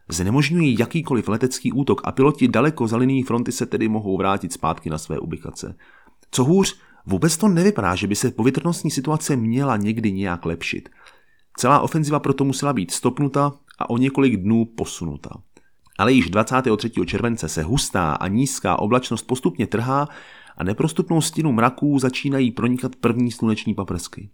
Znemožňují 0.10 0.78
jakýkoliv 0.80 1.28
letecký 1.28 1.72
útok 1.72 2.02
a 2.04 2.12
piloti 2.12 2.48
daleko 2.48 2.88
za 2.88 2.98
linií 2.98 3.24
fronty 3.24 3.52
se 3.52 3.66
tedy 3.66 3.90
mohou 3.90 4.18
vrátit 4.18 4.54
zpátky 4.54 4.90
na 4.90 4.98
své 4.98 5.20
ubikace. 5.20 5.76
Co 6.32 6.44
hůř, 6.44 6.80
vůbec 7.06 7.38
to 7.38 7.48
nevypadá, 7.48 7.96
že 7.96 8.08
by 8.08 8.16
se 8.16 8.32
povětrnostní 8.32 8.92
situace 8.92 9.36
měla 9.36 9.78
někdy 9.78 10.12
nějak 10.12 10.46
lepšit. 10.46 10.90
Celá 11.58 11.80
ofenziva 11.80 12.20
proto 12.20 12.44
musela 12.44 12.74
být 12.74 12.92
stopnuta 12.92 13.52
a 13.80 13.90
o 13.90 13.98
několik 13.98 14.38
dnů 14.38 14.66
posunuta. 14.66 15.30
Ale 15.98 16.14
již 16.14 16.30
23. 16.30 16.92
července 17.06 17.50
se 17.50 17.64
hustá 17.64 18.14
a 18.14 18.28
nízká 18.28 18.80
oblačnost 18.80 19.28
postupně 19.28 19.68
trhá 19.68 20.08
a 20.58 20.64
neprostupnou 20.64 21.22
stěnu 21.22 21.52
mraků 21.52 22.00
začínají 22.00 22.52
pronikat 22.52 22.96
první 22.96 23.32
sluneční 23.32 23.74
paprsky. 23.74 24.30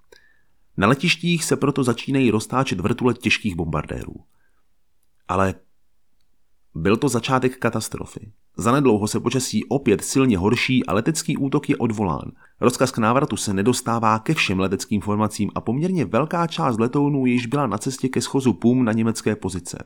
Na 0.77 0.88
letištích 0.88 1.44
se 1.44 1.56
proto 1.56 1.84
začínají 1.84 2.32
roztáčet 2.32 2.80
vrtule 2.80 3.13
těžkých 3.13 3.56
bombardérů. 3.56 4.15
Ale 5.27 5.56
byl 6.75 6.98
to 6.98 7.10
začátek 7.10 7.58
katastrofy. 7.58 8.32
Zanedlouho 8.58 9.08
se 9.08 9.20
počasí 9.20 9.65
opět 9.65 10.03
silně 10.03 10.38
horší 10.38 10.86
a 10.86 10.94
letecký 10.94 11.38
útok 11.38 11.70
je 11.70 11.77
odvolán. 11.77 12.32
Rozkaz 12.62 12.91
k 12.91 12.98
návratu 12.98 13.38
se 13.38 13.53
nedostává 13.53 14.20
ke 14.20 14.34
všem 14.34 14.60
leteckým 14.60 15.01
formacím 15.01 15.51
a 15.56 15.62
poměrně 15.62 16.06
velká 16.06 16.48
část 16.48 16.80
letounů 16.80 17.25
již 17.25 17.46
byla 17.46 17.68
na 17.68 17.77
cestě 17.77 18.10
ke 18.10 18.22
schozu 18.22 18.53
PUM 18.53 18.86
na 18.86 18.91
německé 18.91 19.36
pozice. 19.36 19.84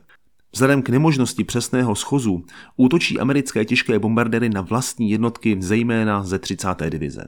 Vzhledem 0.56 0.82
k 0.82 0.88
nemožnosti 0.88 1.44
přesného 1.44 1.94
schozu 1.94 2.44
útočí 2.76 3.18
americké 3.18 3.64
těžké 3.64 3.98
bombardéry 3.98 4.48
na 4.48 4.60
vlastní 4.60 5.10
jednotky, 5.10 5.56
zejména 5.60 6.24
ze 6.24 6.38
30. 6.38 6.68
divize. 6.88 7.26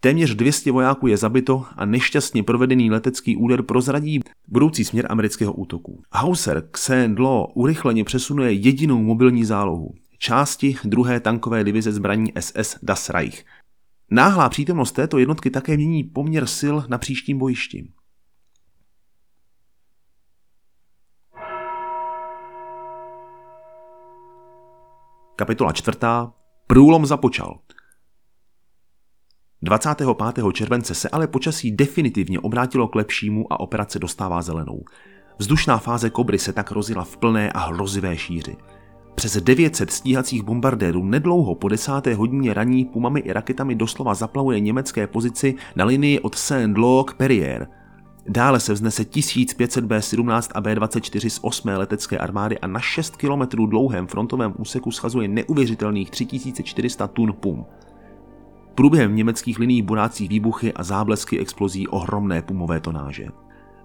Téměř 0.00 0.34
200 0.34 0.72
vojáků 0.72 1.06
je 1.06 1.16
zabito 1.16 1.64
a 1.76 1.84
nešťastně 1.84 2.42
provedený 2.42 2.90
letecký 2.90 3.36
úder 3.36 3.62
prozradí 3.62 4.20
budoucí 4.48 4.84
směr 4.84 5.06
amerického 5.08 5.52
útoku. 5.52 6.02
Hauser 6.12 6.68
k 6.70 6.78
Saint-Lô 6.78 7.46
urychleně 7.54 8.04
přesunuje 8.04 8.52
jedinou 8.52 9.02
mobilní 9.02 9.44
zálohu, 9.44 9.94
části 10.18 10.76
druhé 10.84 11.20
tankové 11.20 11.64
divize 11.64 11.92
zbraní 11.92 12.32
SS 12.40 12.76
Das 12.82 13.10
Reich. 13.10 13.44
Náhlá 14.10 14.48
přítomnost 14.48 14.92
této 14.92 15.18
jednotky 15.18 15.50
také 15.50 15.76
mění 15.76 16.04
poměr 16.04 16.46
sil 16.58 16.76
na 16.88 16.98
příštím 16.98 17.38
bojišti. 17.38 17.88
Kapitola 25.38 25.72
čtvrtá. 25.72 26.32
Průlom 26.66 27.06
započal. 27.06 27.58
25. 29.62 30.08
července 30.52 30.94
se 30.94 31.08
ale 31.08 31.26
počasí 31.26 31.72
definitivně 31.72 32.40
obrátilo 32.40 32.88
k 32.88 32.94
lepšímu 32.94 33.52
a 33.52 33.60
operace 33.60 33.98
dostává 33.98 34.42
zelenou. 34.42 34.84
Vzdušná 35.38 35.78
fáze 35.78 36.10
Kobry 36.10 36.38
se 36.38 36.52
tak 36.52 36.70
rozjela 36.70 37.04
v 37.04 37.16
plné 37.16 37.52
a 37.52 37.58
hrozivé 37.58 38.16
šíři. 38.16 38.56
Přes 39.14 39.36
900 39.36 39.90
stíhacích 39.90 40.42
bombardérů 40.42 41.04
nedlouho 41.04 41.54
po 41.54 41.68
desáté 41.68 42.14
hodině 42.14 42.54
raní 42.54 42.84
pumami 42.84 43.20
i 43.20 43.32
raketami 43.32 43.74
doslova 43.74 44.14
zaplavuje 44.14 44.60
německé 44.60 45.06
pozici 45.06 45.54
na 45.76 45.84
linii 45.84 46.20
od 46.20 46.34
Saint-Lô 46.34 47.04
k 47.04 47.14
Perrier. 47.14 47.68
Dále 48.30 48.60
se 48.60 48.72
vznese 48.72 49.04
1500 49.04 49.84
B-17 49.84 50.50
a 50.54 50.60
B-24 50.60 51.28
z 51.28 51.38
8. 51.42 51.68
letecké 51.68 52.18
armády 52.18 52.58
a 52.58 52.66
na 52.66 52.80
6 52.80 53.16
km 53.16 53.66
dlouhém 53.66 54.06
frontovém 54.06 54.54
úseku 54.58 54.90
schazuje 54.90 55.28
neuvěřitelných 55.28 56.10
3400 56.10 57.06
tun 57.06 57.32
pum. 57.40 57.66
Průběhem 58.74 59.16
německých 59.16 59.58
liní 59.58 59.82
burácí 59.82 60.28
výbuchy 60.28 60.72
a 60.72 60.82
záblesky 60.82 61.38
explozí 61.38 61.88
ohromné 61.88 62.42
pumové 62.42 62.80
tonáže. 62.80 63.26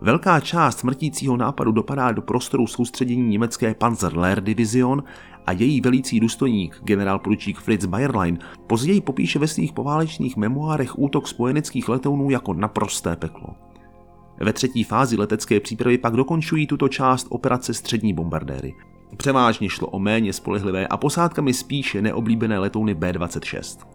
Velká 0.01 0.39
část 0.39 0.79
smrtícího 0.79 1.37
nápadu 1.37 1.71
dopadá 1.71 2.11
do 2.11 2.21
prostoru 2.21 2.67
soustředění 2.67 3.27
německé 3.27 3.73
Panzer 3.73 4.41
Division 4.41 5.03
a 5.45 5.51
její 5.51 5.81
velící 5.81 6.19
důstojník, 6.19 6.79
generál 6.83 7.19
poručík 7.19 7.59
Fritz 7.59 7.85
Bayerlein, 7.85 8.39
později 8.67 9.01
popíše 9.01 9.39
ve 9.39 9.47
svých 9.47 9.73
poválečných 9.73 10.37
memoárech 10.37 10.99
útok 10.99 11.27
spojeneckých 11.27 11.89
letounů 11.89 12.29
jako 12.29 12.53
naprosté 12.53 13.15
peklo. 13.15 13.72
Ve 14.43 14.53
třetí 14.53 14.83
fázi 14.83 15.17
letecké 15.17 15.59
přípravy 15.59 15.97
pak 15.97 16.13
dokončují 16.13 16.67
tuto 16.67 16.87
část 16.87 17.27
operace 17.29 17.73
střední 17.73 18.13
bombardéry. 18.13 18.73
Převážně 19.17 19.69
šlo 19.69 19.87
o 19.87 19.99
méně 19.99 20.33
spolehlivé 20.33 20.87
a 20.87 20.97
posádkami 20.97 21.53
spíše 21.53 22.01
neoblíbené 22.01 22.59
letouny 22.59 22.93
B-26. 22.93 23.87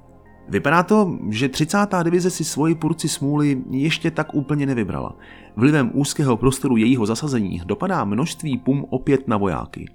Vypadá 0.49 0.83
to, 0.83 1.19
že 1.31 1.49
30. 1.49 1.79
divize 2.03 2.31
si 2.31 2.45
svoji 2.45 2.75
porci 2.75 3.09
smůly 3.09 3.63
ještě 3.71 4.11
tak 4.11 4.35
úplně 4.35 4.67
nevybrala. 4.67 5.17
Vlivem 5.57 5.91
úzkého 5.95 6.37
prostoru 6.37 6.77
jejího 6.77 7.07
zasazení 7.07 7.63
dopadá 7.65 8.05
množství 8.05 8.59
pum 8.59 8.87
opět 8.91 9.29
na 9.29 9.37
vojáky. 9.37 9.87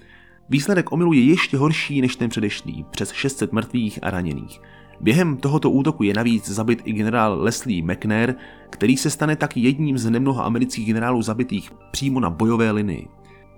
Výsledek 0.50 0.91
omylu 0.91 1.13
je 1.13 1.24
ještě 1.24 1.57
horší 1.57 2.01
než 2.01 2.15
ten 2.15 2.29
předešlý, 2.29 2.86
přes 2.91 3.12
600 3.12 3.53
mrtvých 3.53 4.00
a 4.01 4.10
raněných. 4.10 4.62
Během 5.03 5.38
tohoto 5.38 5.72
útoku 5.72 6.03
je 6.03 6.13
navíc 6.13 6.50
zabit 6.50 6.81
i 6.86 6.93
generál 6.93 7.41
Leslie 7.41 7.83
McNair, 7.83 8.36
který 8.69 8.98
se 8.98 9.10
stane 9.10 9.36
tak 9.36 9.57
jedním 9.57 9.98
z 9.98 10.10
nemnoha 10.10 10.43
amerických 10.43 10.86
generálů 10.86 11.22
zabitých 11.22 11.72
přímo 11.91 12.19
na 12.19 12.29
bojové 12.29 12.72
linii. 12.72 13.07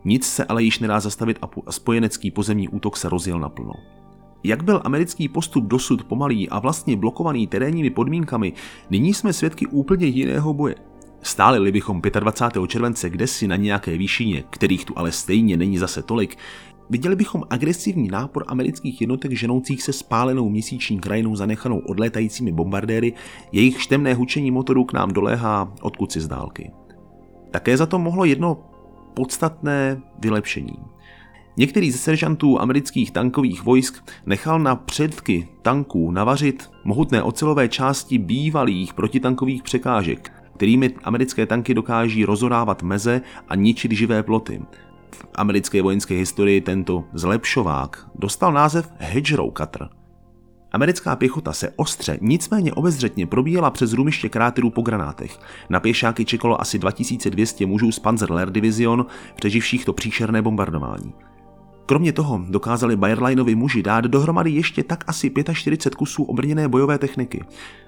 Nic 0.05 0.25
se 0.25 0.45
ale 0.45 0.63
již 0.63 0.79
nedá 0.79 0.99
zastavit 0.99 1.37
a 1.41 1.71
spojenecký 1.71 2.31
pozemní 2.31 2.69
útok 2.69 2.97
se 2.97 3.09
rozjel 3.09 3.39
naplno. 3.39 3.73
Jak 4.43 4.63
byl 4.63 4.81
americký 4.83 5.29
postup 5.29 5.63
dosud 5.63 6.03
pomalý 6.03 6.49
a 6.49 6.59
vlastně 6.59 6.97
blokovaný 6.97 7.47
terénními 7.47 7.89
podmínkami, 7.89 8.53
nyní 8.89 9.13
jsme 9.13 9.33
svědky 9.33 9.67
úplně 9.67 10.07
jiného 10.07 10.53
boje. 10.53 10.75
Stálili 11.21 11.71
bychom 11.71 12.01
25. 12.19 12.67
července 12.67 13.09
kdesi 13.09 13.47
na 13.47 13.55
nějaké 13.55 13.97
výšině, 13.97 14.43
kterých 14.49 14.85
tu 14.85 14.93
ale 14.97 15.11
stejně 15.11 15.57
není 15.57 15.77
zase 15.77 16.01
tolik, 16.01 16.37
viděli 16.89 17.15
bychom 17.15 17.43
agresivní 17.49 18.07
nápor 18.07 18.43
amerických 18.47 19.01
jednotek 19.01 19.31
ženoucích 19.31 19.83
se 19.83 19.93
spálenou 19.93 20.49
měsíční 20.49 20.99
krajinou 20.99 21.35
zanechanou 21.35 21.79
odlétajícími 21.79 22.51
bombardéry, 22.51 23.13
jejich 23.51 23.81
štemné 23.81 24.13
hučení 24.13 24.51
motorů 24.51 24.83
k 24.83 24.93
nám 24.93 25.11
doléhá 25.11 25.73
odkud 25.81 26.11
si 26.11 26.21
z 26.21 26.27
dálky. 26.27 26.71
Také 27.51 27.77
za 27.77 27.85
to 27.85 27.99
mohlo 27.99 28.25
jedno 28.25 28.57
podstatné 29.13 30.01
vylepšení. 30.19 30.77
Některý 31.57 31.91
ze 31.91 31.97
seržantů 31.97 32.61
amerických 32.61 33.11
tankových 33.11 33.63
vojsk 33.63 34.11
nechal 34.25 34.59
na 34.59 34.75
předky 34.75 35.47
tanků 35.61 36.11
navařit 36.11 36.69
mohutné 36.83 37.23
ocelové 37.23 37.69
části 37.69 38.17
bývalých 38.17 38.93
protitankových 38.93 39.63
překážek, 39.63 40.31
kterými 40.57 40.95
americké 41.03 41.45
tanky 41.45 41.73
dokáží 41.73 42.25
rozorávat 42.25 42.83
meze 42.83 43.21
a 43.47 43.55
ničit 43.55 43.91
živé 43.91 44.23
ploty. 44.23 44.61
V 45.15 45.25
americké 45.35 45.81
vojenské 45.81 46.15
historii 46.15 46.61
tento 46.61 47.03
zlepšovák 47.13 48.07
dostal 48.15 48.53
název 48.53 48.91
Hedgerow 48.97 49.51
Cutter. 49.57 49.89
Americká 50.71 51.15
pěchota 51.15 51.53
se 51.53 51.73
ostře, 51.75 52.17
nicméně 52.21 52.73
obezřetně 52.73 53.27
probíjela 53.27 53.71
přes 53.71 53.93
rumiště 53.93 54.29
kráterů 54.29 54.69
po 54.69 54.81
granátech. 54.81 55.39
Na 55.69 55.79
pěšáky 55.79 56.25
čekalo 56.25 56.61
asi 56.61 56.79
2200 56.79 57.65
mužů 57.65 57.91
z 57.91 57.99
Panzer 57.99 58.49
Division, 58.49 59.05
přeživších 59.35 59.85
to 59.85 59.93
příšerné 59.93 60.41
bombardování. 60.41 61.13
Kromě 61.85 62.13
toho 62.13 62.41
dokázali 62.49 62.95
Bayerleinovi 62.95 63.55
muži 63.55 63.83
dát 63.83 64.05
dohromady 64.05 64.51
ještě 64.51 64.83
tak 64.83 65.03
asi 65.07 65.31
45 65.53 65.95
kusů 65.95 66.23
obrněné 66.23 66.67
bojové 66.67 66.97
techniky. 66.97 67.43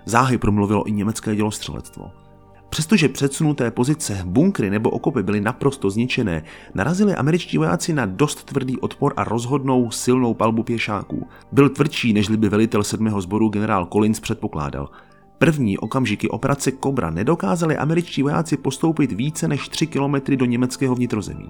Záhy 0.05 0.37
promluvilo 0.37 0.87
i 0.87 0.91
německé 0.91 1.35
dělostřelectvo. 1.35 2.26
Přestože 2.69 3.09
předsunuté 3.09 3.71
pozice, 3.71 4.21
bunkry 4.25 4.69
nebo 4.69 4.89
okopy 4.89 5.23
byly 5.23 5.41
naprosto 5.41 5.89
zničené, 5.89 6.43
narazili 6.73 7.15
američtí 7.15 7.57
vojáci 7.57 7.93
na 7.93 8.05
dost 8.05 8.43
tvrdý 8.43 8.79
odpor 8.79 9.13
a 9.17 9.23
rozhodnou 9.23 9.91
silnou 9.91 10.33
palbu 10.33 10.63
pěšáků. 10.63 11.27
Byl 11.51 11.69
tvrdší, 11.69 12.13
než 12.13 12.29
by 12.29 12.49
velitel 12.49 12.83
sedmého 12.83 13.21
sboru 13.21 13.49
generál 13.49 13.85
Collins 13.85 14.19
předpokládal. 14.19 14.89
První 15.37 15.77
okamžiky 15.77 16.29
operace 16.29 16.71
Cobra 16.83 17.09
nedokázali 17.09 17.77
američtí 17.77 18.23
vojáci 18.23 18.57
postoupit 18.57 19.11
více 19.11 19.47
než 19.47 19.69
3 19.69 19.87
kilometry 19.87 20.37
do 20.37 20.45
německého 20.45 20.95
vnitrozemí. 20.95 21.49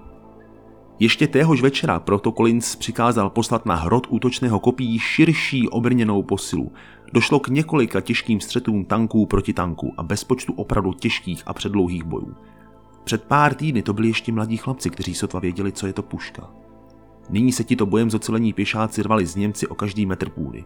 Ještě 0.98 1.26
téhož 1.26 1.62
večera 1.62 2.00
proto 2.00 2.32
Collins 2.32 2.76
přikázal 2.76 3.30
poslat 3.30 3.66
na 3.66 3.74
hrot 3.74 4.06
útočného 4.10 4.60
kopí 4.60 4.98
širší 4.98 5.68
obrněnou 5.68 6.22
posilu. 6.22 6.72
Došlo 7.12 7.40
k 7.40 7.48
několika 7.48 8.00
těžkým 8.00 8.40
střetům 8.40 8.84
tanků 8.84 9.26
proti 9.26 9.52
tanku 9.52 9.94
a 9.96 10.02
bezpočtu 10.02 10.52
opravdu 10.52 10.92
těžkých 10.92 11.42
a 11.46 11.52
předlouhých 11.52 12.04
bojů. 12.04 12.34
Před 13.04 13.24
pár 13.24 13.54
týdny 13.54 13.82
to 13.82 13.92
byli 13.92 14.08
ještě 14.08 14.32
mladí 14.32 14.56
chlapci, 14.56 14.90
kteří 14.90 15.14
sotva 15.14 15.40
věděli, 15.40 15.72
co 15.72 15.86
je 15.86 15.92
to 15.92 16.02
puška. 16.02 16.50
Nyní 17.30 17.52
se 17.52 17.64
tito 17.64 17.86
bojem 17.86 18.10
zocelení 18.10 18.52
pěšáci 18.52 19.02
rvali 19.02 19.26
z 19.26 19.36
Němci 19.36 19.66
o 19.66 19.74
každý 19.74 20.06
metr 20.06 20.30
půdy. 20.30 20.64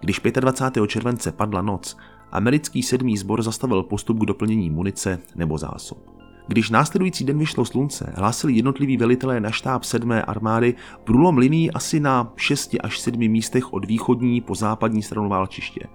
Když 0.00 0.20
25. 0.40 0.88
července 0.88 1.32
padla 1.32 1.62
noc, 1.62 1.96
americký 2.30 2.82
sedmý 2.82 3.16
sbor 3.16 3.42
zastavil 3.42 3.82
postup 3.82 4.18
k 4.18 4.26
doplnění 4.26 4.70
munice 4.70 5.18
nebo 5.34 5.58
zásob. 5.58 6.21
Když 6.46 6.70
následující 6.70 7.24
den 7.24 7.38
vyšlo 7.38 7.64
slunce, 7.64 8.12
hlásili 8.16 8.52
jednotliví 8.52 8.96
velitelé 8.96 9.40
na 9.40 9.50
štáb 9.50 9.84
7. 9.84 10.12
armády 10.26 10.74
průlom 11.04 11.38
linií 11.38 11.70
asi 11.70 12.00
na 12.00 12.32
6 12.36 12.76
až 12.82 12.98
7 12.98 13.18
místech 13.28 13.72
od 13.72 13.84
východní 13.84 14.40
po 14.40 14.54
západní 14.54 15.02
stranu 15.02 15.28
válčiště. 15.28 15.86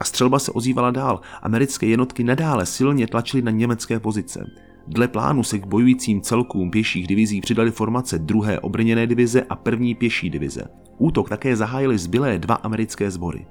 A 0.00 0.04
střelba 0.04 0.38
se 0.38 0.52
ozývala 0.52 0.90
dál. 0.90 1.20
Americké 1.42 1.86
jednotky 1.86 2.24
nadále 2.24 2.66
silně 2.66 3.06
tlačily 3.06 3.42
na 3.42 3.50
německé 3.50 4.00
pozice. 4.00 4.46
Dle 4.86 5.08
plánu 5.08 5.42
se 5.42 5.58
k 5.58 5.66
bojujícím 5.66 6.20
celkům 6.20 6.70
pěších 6.70 7.06
divizí 7.06 7.40
přidali 7.40 7.70
formace 7.70 8.18
druhé 8.18 8.60
obrněné 8.60 9.06
divize 9.06 9.42
a 9.42 9.56
první 9.56 9.94
pěší 9.94 10.30
divize. 10.30 10.64
Útok 10.98 11.28
také 11.28 11.56
zahájili 11.56 11.98
zbylé 11.98 12.38
dva 12.38 12.54
americké 12.54 13.10
sbory. 13.10 13.46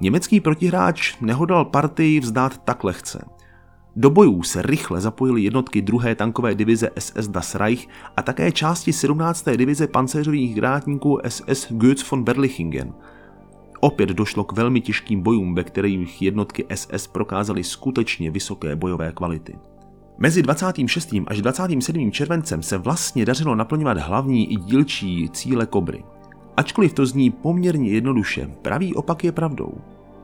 Německý 0.00 0.40
protihráč 0.40 1.16
nehodal 1.20 1.64
partii 1.64 2.20
vzdát 2.20 2.58
tak 2.64 2.84
lehce. 2.84 3.24
Do 3.96 4.10
bojů 4.10 4.42
se 4.42 4.62
rychle 4.62 5.00
zapojily 5.00 5.42
jednotky 5.42 5.82
druhé 5.82 6.14
tankové 6.14 6.54
divize 6.54 6.90
SS 6.98 7.28
Das 7.28 7.54
Reich 7.54 7.88
a 8.16 8.22
také 8.22 8.52
části 8.52 8.92
17. 8.92 9.48
divize 9.56 9.86
pancéřových 9.86 10.54
grátníků 10.54 11.18
SS 11.28 11.72
Goetz 11.72 12.10
von 12.10 12.24
Berlichingen. 12.24 12.92
Opět 13.80 14.08
došlo 14.08 14.44
k 14.44 14.52
velmi 14.52 14.80
těžkým 14.80 15.20
bojům, 15.20 15.54
ve 15.54 15.64
kterých 15.64 16.22
jednotky 16.22 16.66
SS 16.74 17.06
prokázaly 17.06 17.64
skutečně 17.64 18.30
vysoké 18.30 18.76
bojové 18.76 19.12
kvality. 19.12 19.58
Mezi 20.18 20.42
26. 20.42 21.14
až 21.26 21.42
27. 21.42 22.12
červencem 22.12 22.62
se 22.62 22.78
vlastně 22.78 23.24
dařilo 23.24 23.54
naplňovat 23.54 23.98
hlavní 23.98 24.52
i 24.52 24.56
dílčí 24.56 25.28
cíle 25.32 25.66
Kobry. 25.66 26.04
Ačkoliv 26.56 26.92
to 26.92 27.06
zní 27.06 27.30
poměrně 27.30 27.90
jednoduše, 27.90 28.50
pravý 28.62 28.94
opak 28.94 29.24
je 29.24 29.32
pravdou. 29.32 29.74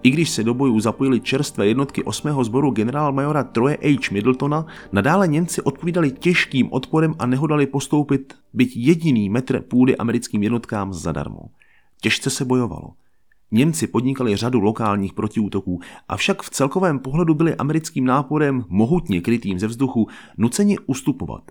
I 0.03 0.11
když 0.11 0.31
se 0.31 0.45
do 0.45 0.55
bojů 0.55 0.81
zapojili 0.81 1.21
čerstvé 1.21 1.67
jednotky 1.67 2.05
8. 2.05 2.45
sboru 2.45 2.71
generálmajora 2.71 3.45
Troje 3.45 3.79
H. 3.83 4.11
Middletona, 4.11 4.67
nadále 4.93 5.29
Němci 5.29 5.63
odpovídali 5.63 6.11
těžkým 6.11 6.73
odporem 6.73 7.15
a 7.19 7.27
nehodali 7.27 7.67
postoupit 7.67 8.35
byť 8.53 8.77
jediný 8.77 9.31
metr 9.31 9.61
půdy 9.61 9.97
americkým 9.97 10.43
jednotkám 10.43 10.93
zadarmo. 10.93 11.41
Těžce 12.01 12.31
se 12.31 12.45
bojovalo. 12.45 12.93
Němci 13.51 13.87
podnikali 13.87 14.37
řadu 14.37 14.61
lokálních 14.61 15.13
protiútoků, 15.13 15.81
avšak 16.09 16.43
v 16.43 16.51
celkovém 16.51 16.99
pohledu 16.99 17.35
byli 17.35 17.55
americkým 17.55 18.05
náporem, 18.05 18.65
mohutně 18.69 19.21
krytým 19.21 19.59
ze 19.59 19.67
vzduchu, 19.67 20.09
nuceni 20.37 20.79
ustupovat. 20.87 21.43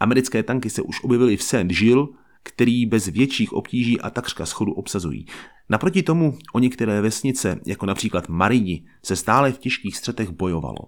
Americké 0.00 0.42
tanky 0.42 0.70
se 0.70 0.82
už 0.82 1.04
objevily 1.04 1.36
v 1.36 1.42
Saint-Gilles, 1.42 2.08
který 2.42 2.86
bez 2.86 3.06
větších 3.06 3.52
obtíží 3.52 4.00
a 4.00 4.10
takřka 4.10 4.46
schodu 4.46 4.72
obsazují. 4.72 5.26
Naproti 5.68 6.02
tomu 6.02 6.38
o 6.52 6.58
některé 6.58 7.00
vesnice, 7.00 7.60
jako 7.66 7.86
například 7.86 8.28
Marini, 8.28 8.82
se 9.04 9.16
stále 9.16 9.52
v 9.52 9.58
těžkých 9.58 9.96
střetech 9.96 10.30
bojovalo. 10.30 10.78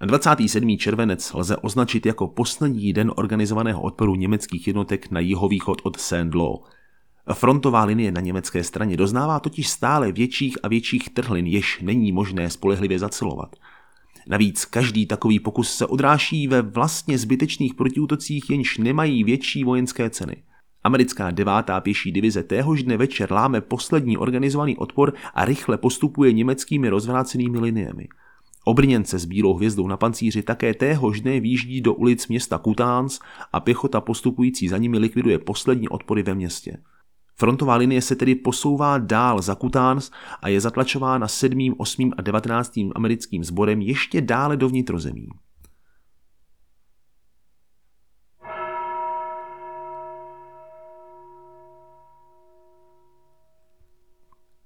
27. 0.00 0.78
červenec 0.78 1.32
lze 1.34 1.56
označit 1.56 2.06
jako 2.06 2.26
poslední 2.26 2.92
den 2.92 3.12
organizovaného 3.16 3.82
odporu 3.82 4.14
německých 4.14 4.66
jednotek 4.66 5.10
na 5.10 5.20
jihovýchod 5.20 5.80
od 5.84 5.96
Saint-Lô. 5.96 6.62
Frontová 7.32 7.84
linie 7.84 8.12
na 8.12 8.20
německé 8.20 8.64
straně 8.64 8.96
doznává 8.96 9.40
totiž 9.40 9.68
stále 9.68 10.12
větších 10.12 10.58
a 10.62 10.68
větších 10.68 11.08
trhlin, 11.08 11.46
jež 11.46 11.80
není 11.80 12.12
možné 12.12 12.50
spolehlivě 12.50 12.98
zacelovat. 12.98 13.56
Navíc 14.26 14.64
každý 14.64 15.06
takový 15.06 15.40
pokus 15.40 15.74
se 15.74 15.86
odráží 15.86 16.48
ve 16.48 16.62
vlastně 16.62 17.18
zbytečných 17.18 17.74
protiútocích, 17.74 18.50
jenž 18.50 18.78
nemají 18.78 19.24
větší 19.24 19.64
vojenské 19.64 20.10
ceny. 20.10 20.36
Americká 20.84 21.30
devátá 21.30 21.80
pěší 21.80 22.12
divize 22.12 22.42
téhož 22.42 22.82
dne 22.82 22.96
večer 22.96 23.32
láme 23.32 23.60
poslední 23.60 24.18
organizovaný 24.18 24.76
odpor 24.76 25.12
a 25.34 25.44
rychle 25.44 25.78
postupuje 25.78 26.32
německými 26.32 26.88
rozvrácenými 26.88 27.58
liniemi. 27.58 28.08
Obrněnce 28.64 29.18
s 29.18 29.24
bílou 29.24 29.54
hvězdou 29.54 29.86
na 29.86 29.96
pancíři 29.96 30.42
také 30.42 30.74
téhož 30.74 31.20
dne 31.20 31.40
výjíždí 31.40 31.80
do 31.80 31.94
ulic 31.94 32.28
města 32.28 32.58
Kutáns 32.58 33.20
a 33.52 33.60
pěchota 33.60 34.00
postupující 34.00 34.68
za 34.68 34.78
nimi 34.78 34.98
likviduje 34.98 35.38
poslední 35.38 35.88
odpory 35.88 36.22
ve 36.22 36.34
městě. 36.34 36.78
Frontová 37.36 37.76
linie 37.76 38.02
se 38.02 38.16
tedy 38.16 38.34
posouvá 38.34 38.98
dál 38.98 39.42
za 39.42 39.54
Kutáns 39.54 40.10
a 40.42 40.48
je 40.48 40.60
zatlačována 40.60 41.28
7., 41.28 41.74
8. 41.76 42.10
a 42.16 42.22
19. 42.22 42.72
americkým 42.94 43.44
sborem 43.44 43.80
ještě 43.80 44.20
dále 44.20 44.56
do 44.56 44.68
vnitrozemí. 44.68 45.28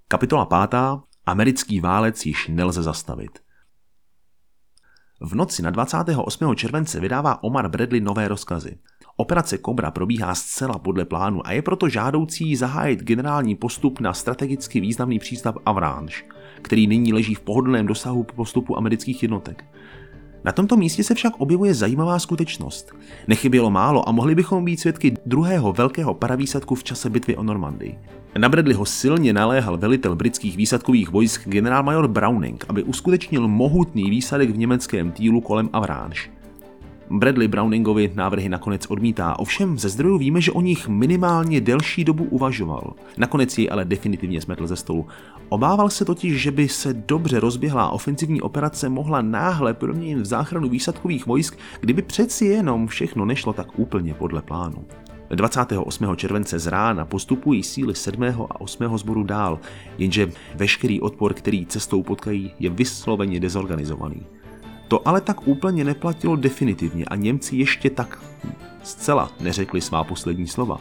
Kapitola 0.09 0.47
5. 0.69 0.81
Americký 1.27 1.81
válec 1.81 2.27
již 2.27 2.49
nelze 2.49 2.83
zastavit. 2.83 3.39
V 5.21 5.35
noci 5.35 5.63
na 5.63 5.71
28. 5.71 6.55
července 6.55 7.01
vydává 7.01 7.43
Omar 7.43 7.69
Bradley 7.69 8.01
nové 8.01 8.29
rozkazy. 8.29 8.79
Operace 9.17 9.59
Cobra 9.59 9.91
probíhá 9.91 10.35
zcela 10.35 10.79
podle 10.79 11.05
plánu 11.05 11.47
a 11.47 11.53
je 11.53 11.63
proto 11.63 11.89
žádoucí 11.89 12.57
zahájit 12.57 13.03
generální 13.03 13.55
postup 13.55 14.01
na 14.01 14.13
strategicky 14.13 14.81
významný 14.81 15.19
přístav 15.19 15.57
Avranche, 15.67 16.25
který 16.63 16.87
nyní 16.87 17.13
leží 17.13 17.35
v 17.35 17.41
pohodlném 17.41 17.87
dosahu 17.87 18.25
postupu 18.25 18.79
amerických 18.79 19.23
jednotek. 19.23 19.65
Na 20.47 20.53
tomto 20.53 20.77
místě 20.77 21.05
se 21.05 21.15
však 21.15 21.33
objevuje 21.39 21.75
zajímavá 21.75 22.19
skutečnost. 22.19 22.93
Nechybělo 23.29 23.71
málo 23.71 24.09
a 24.09 24.13
mohli 24.13 24.35
bychom 24.35 24.65
být 24.65 24.81
svědky 24.81 25.15
druhého 25.27 25.73
velkého 25.73 26.15
paravýsadku 26.15 26.75
v 26.75 26.85
čase 26.85 27.11
bitvy 27.11 27.37
o 27.37 27.43
Normandii. 27.43 27.99
Na 28.39 28.49
Bradleyho 28.49 28.85
silně 28.85 29.33
naléhal 29.33 29.77
velitel 29.77 30.17
britských 30.17 30.57
výsadkových 30.57 31.11
vojsk 31.11 31.49
generálmajor 31.49 32.09
Browning, 32.09 32.65
aby 32.69 32.83
uskutečnil 32.83 33.49
mohutný 33.49 34.11
výsadek 34.11 34.51
v 34.51 34.59
německém 34.59 35.13
týlu 35.13 35.41
kolem 35.41 35.71
Avranche. 35.73 36.31
Bradley 37.11 37.49
Browningovi 37.49 38.13
návrhy 38.15 38.49
nakonec 38.49 38.87
odmítá, 38.87 39.39
ovšem 39.39 39.79
ze 39.79 39.89
zdrojů 39.89 40.19
víme, 40.19 40.41
že 40.41 40.53
o 40.53 40.61
nich 40.61 40.89
minimálně 40.89 41.61
delší 41.61 42.05
dobu 42.05 42.25
uvažoval. 42.25 42.93
Nakonec 43.19 43.59
ji 43.59 43.71
ale 43.71 43.85
definitivně 43.85 44.41
smetl 44.41 44.67
ze 44.67 44.77
stolu. 44.77 45.07
Obával 45.49 45.91
se 45.91 46.05
totiž, 46.05 46.43
že 46.43 46.51
by 46.51 46.69
se 46.69 46.95
dobře 46.95 47.41
rozběhlá 47.41 47.91
ofenzivní 47.91 48.41
operace 48.41 48.89
mohla 48.89 49.23
náhle 49.23 49.75
proměnit 49.75 50.19
v 50.19 50.25
záchranu 50.25 50.69
výsadkových 50.69 51.27
vojsk, 51.27 51.59
kdyby 51.81 52.03
přeci 52.03 52.45
jenom 52.45 52.87
všechno 52.87 53.25
nešlo 53.25 53.53
tak 53.53 53.79
úplně 53.79 54.15
podle 54.15 54.43
plánu. 54.43 54.85
28. 55.31 56.17
července 56.17 56.59
z 56.59 56.67
rána 56.67 57.05
postupují 57.05 57.63
síly 57.63 57.95
7. 57.95 58.25
a 58.25 58.61
8. 58.61 58.99
sboru 58.99 59.25
dál, 59.25 59.59
jenže 59.99 60.33
veškerý 60.55 61.01
odpor, 61.01 61.35
který 61.35 61.67
cestou 61.67 62.03
potkají, 62.03 62.53
je 62.59 62.71
vysloveně 62.71 63.41
dezorganizovaný. 63.41 64.27
To 64.89 65.09
ale 65.09 65.21
tak 65.21 65.49
úplně 65.49 65.85
neplatilo 65.85 66.37
definitivně 66.37 67.05
a 67.05 67.17
Němci 67.17 67.57
ještě 67.57 67.91
tak 67.91 68.19
zcela 68.83 69.31
neřekli 69.41 69.81
svá 69.81 70.05
poslední 70.05 70.47
slova. 70.47 70.81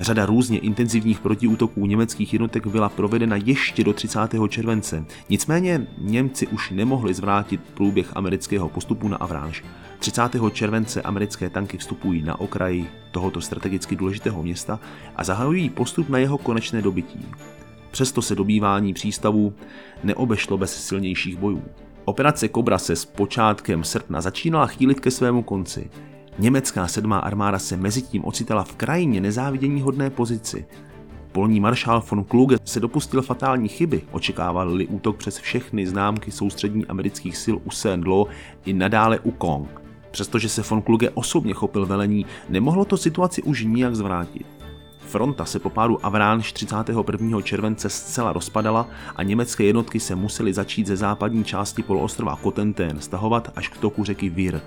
Řada 0.00 0.26
různě 0.26 0.58
intenzivních 0.58 1.20
protiútoků 1.20 1.86
německých 1.86 2.32
jednotek 2.32 2.66
byla 2.66 2.88
provedena 2.88 3.36
ještě 3.36 3.84
do 3.84 3.92
30. 3.92 4.20
července. 4.48 5.04
Nicméně 5.28 5.86
Němci 5.98 6.46
už 6.46 6.70
nemohli 6.70 7.14
zvrátit 7.14 7.60
průběh 7.74 8.16
amerického 8.16 8.68
postupu 8.68 9.08
na 9.08 9.16
Avranche. 9.16 9.62
30. 9.98 10.22
července 10.52 11.02
americké 11.02 11.50
tanky 11.50 11.78
vstupují 11.78 12.22
na 12.22 12.40
okraj 12.40 12.86
tohoto 13.10 13.40
strategicky 13.40 13.96
důležitého 13.96 14.42
města 14.42 14.80
a 15.16 15.24
zahajují 15.24 15.70
postup 15.70 16.08
na 16.08 16.18
jeho 16.18 16.38
konečné 16.38 16.82
dobytí. 16.82 17.26
Přesto 17.90 18.22
se 18.22 18.34
dobývání 18.34 18.94
přístavů 18.94 19.54
neobešlo 20.04 20.58
bez 20.58 20.86
silnějších 20.86 21.36
bojů. 21.36 21.62
Operace 22.04 22.48
Kobra 22.48 22.78
se 22.78 22.96
s 22.96 23.04
počátkem 23.04 23.84
srpna 23.84 24.20
začínala 24.20 24.66
chýlit 24.66 25.00
ke 25.00 25.10
svému 25.10 25.42
konci. 25.42 25.90
Německá 26.38 26.86
sedmá 26.88 27.18
armáda 27.18 27.58
se 27.58 27.76
mezitím 27.76 28.24
ocitala 28.24 28.64
v 28.64 28.76
krajině 28.76 29.20
nezávidění 29.20 29.82
hodné 29.82 30.10
pozici. 30.10 30.66
Polní 31.32 31.60
maršál 31.60 32.02
von 32.10 32.24
Kluge 32.24 32.56
se 32.64 32.80
dopustil 32.80 33.22
fatální 33.22 33.68
chyby, 33.68 34.02
očekával-li 34.10 34.86
útok 34.86 35.16
přes 35.16 35.38
všechny 35.38 35.86
známky 35.86 36.30
soustřední 36.30 36.86
amerických 36.86 37.36
sil 37.42 37.56
u 37.64 37.70
Saint-Lô 37.70 38.26
i 38.64 38.72
nadále 38.72 39.20
u 39.20 39.30
Kong. 39.30 39.68
Přestože 40.10 40.48
se 40.48 40.62
von 40.62 40.82
Kluge 40.82 41.10
osobně 41.10 41.54
chopil 41.54 41.86
velení, 41.86 42.26
nemohlo 42.48 42.84
to 42.84 42.96
situaci 42.96 43.42
už 43.42 43.64
nijak 43.64 43.96
zvrátit. 43.96 44.46
Fronta 44.98 45.44
se 45.44 45.58
po 45.58 45.70
pádu 45.70 46.06
Avranche 46.06 46.52
31. 46.52 47.42
července 47.42 47.90
zcela 47.90 48.32
rozpadala 48.32 48.88
a 49.16 49.22
německé 49.22 49.64
jednotky 49.64 50.00
se 50.00 50.14
musely 50.14 50.52
začít 50.52 50.86
ze 50.86 50.96
západní 50.96 51.44
části 51.44 51.82
poloostrova 51.82 52.36
Kotentén 52.36 53.00
stahovat 53.00 53.52
až 53.56 53.68
k 53.68 53.78
toku 53.78 54.04
řeky 54.04 54.28
Vir. 54.28 54.60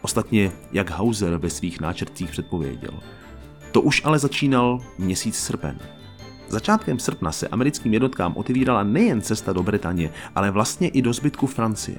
Ostatně, 0.00 0.52
jak 0.72 0.90
Hauser 0.90 1.36
ve 1.36 1.50
svých 1.50 1.80
náčrtcích 1.80 2.30
předpověděl. 2.30 2.94
To 3.72 3.80
už 3.80 4.02
ale 4.04 4.18
začínal 4.18 4.80
měsíc 4.98 5.36
srpen. 5.36 5.78
Začátkem 6.48 6.98
srpna 6.98 7.32
se 7.32 7.48
americkým 7.48 7.92
jednotkám 7.92 8.36
otevírala 8.36 8.82
nejen 8.82 9.22
cesta 9.22 9.52
do 9.52 9.62
Bretaně, 9.62 10.10
ale 10.34 10.50
vlastně 10.50 10.88
i 10.88 11.02
do 11.02 11.12
zbytku 11.12 11.46
Francie. 11.46 11.98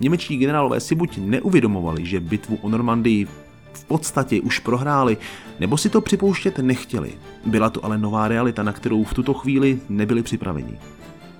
Němečtí 0.00 0.36
generálové 0.36 0.80
si 0.80 0.94
buď 0.94 1.18
neuvědomovali, 1.18 2.06
že 2.06 2.20
bitvu 2.20 2.58
o 2.62 2.68
Normandii 2.68 3.26
v 3.72 3.84
podstatě 3.84 4.40
už 4.40 4.58
prohráli, 4.58 5.16
nebo 5.60 5.76
si 5.76 5.88
to 5.88 6.00
připouštět 6.00 6.58
nechtěli. 6.58 7.14
Byla 7.46 7.70
to 7.70 7.84
ale 7.84 7.98
nová 7.98 8.28
realita, 8.28 8.62
na 8.62 8.72
kterou 8.72 9.04
v 9.04 9.14
tuto 9.14 9.34
chvíli 9.34 9.80
nebyli 9.88 10.22
připraveni. 10.22 10.78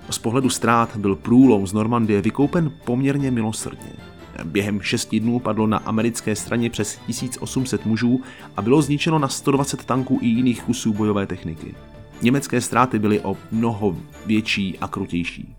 Z 0.09 0.17
pohledu 0.17 0.49
ztrát 0.49 0.97
byl 0.97 1.15
průlom 1.15 1.67
z 1.67 1.73
Normandie 1.73 2.21
vykoupen 2.21 2.71
poměrně 2.85 3.31
milosrdně. 3.31 3.93
Během 4.43 4.81
šesti 4.81 5.19
dnů 5.19 5.39
padlo 5.39 5.67
na 5.67 5.77
americké 5.77 6.35
straně 6.35 6.69
přes 6.69 6.99
1800 7.07 7.85
mužů 7.85 8.21
a 8.57 8.61
bylo 8.61 8.81
zničeno 8.81 9.19
na 9.19 9.27
120 9.27 9.85
tanků 9.85 10.19
i 10.21 10.27
jiných 10.27 10.63
kusů 10.63 10.93
bojové 10.93 11.27
techniky. 11.27 11.75
Německé 12.21 12.61
ztráty 12.61 12.99
byly 12.99 13.19
o 13.19 13.37
mnoho 13.51 13.97
větší 14.25 14.79
a 14.79 14.87
krutější. 14.87 15.55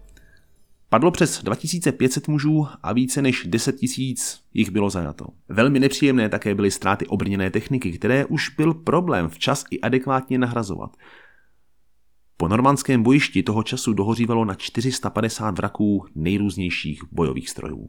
Padlo 0.88 1.10
přes 1.10 1.42
2500 1.42 2.28
mužů 2.28 2.66
a 2.82 2.92
více 2.92 3.22
než 3.22 3.46
10 3.46 3.76
000 3.98 4.14
jich 4.54 4.70
bylo 4.70 4.90
zajato. 4.90 5.26
Velmi 5.48 5.80
nepříjemné 5.80 6.28
také 6.28 6.54
byly 6.54 6.70
ztráty 6.70 7.06
obrněné 7.06 7.50
techniky, 7.50 7.92
které 7.92 8.24
už 8.24 8.48
byl 8.48 8.74
problém 8.74 9.28
včas 9.28 9.64
i 9.70 9.80
adekvátně 9.80 10.38
nahrazovat. 10.38 10.96
Po 12.37 12.48
normandském 12.48 13.02
bojišti 13.02 13.42
toho 13.42 13.62
času 13.62 13.92
dohořívalo 13.92 14.44
na 14.44 14.54
450 14.54 15.58
vraků 15.58 16.06
nejrůznějších 16.14 17.02
bojových 17.12 17.50
strojů. 17.50 17.88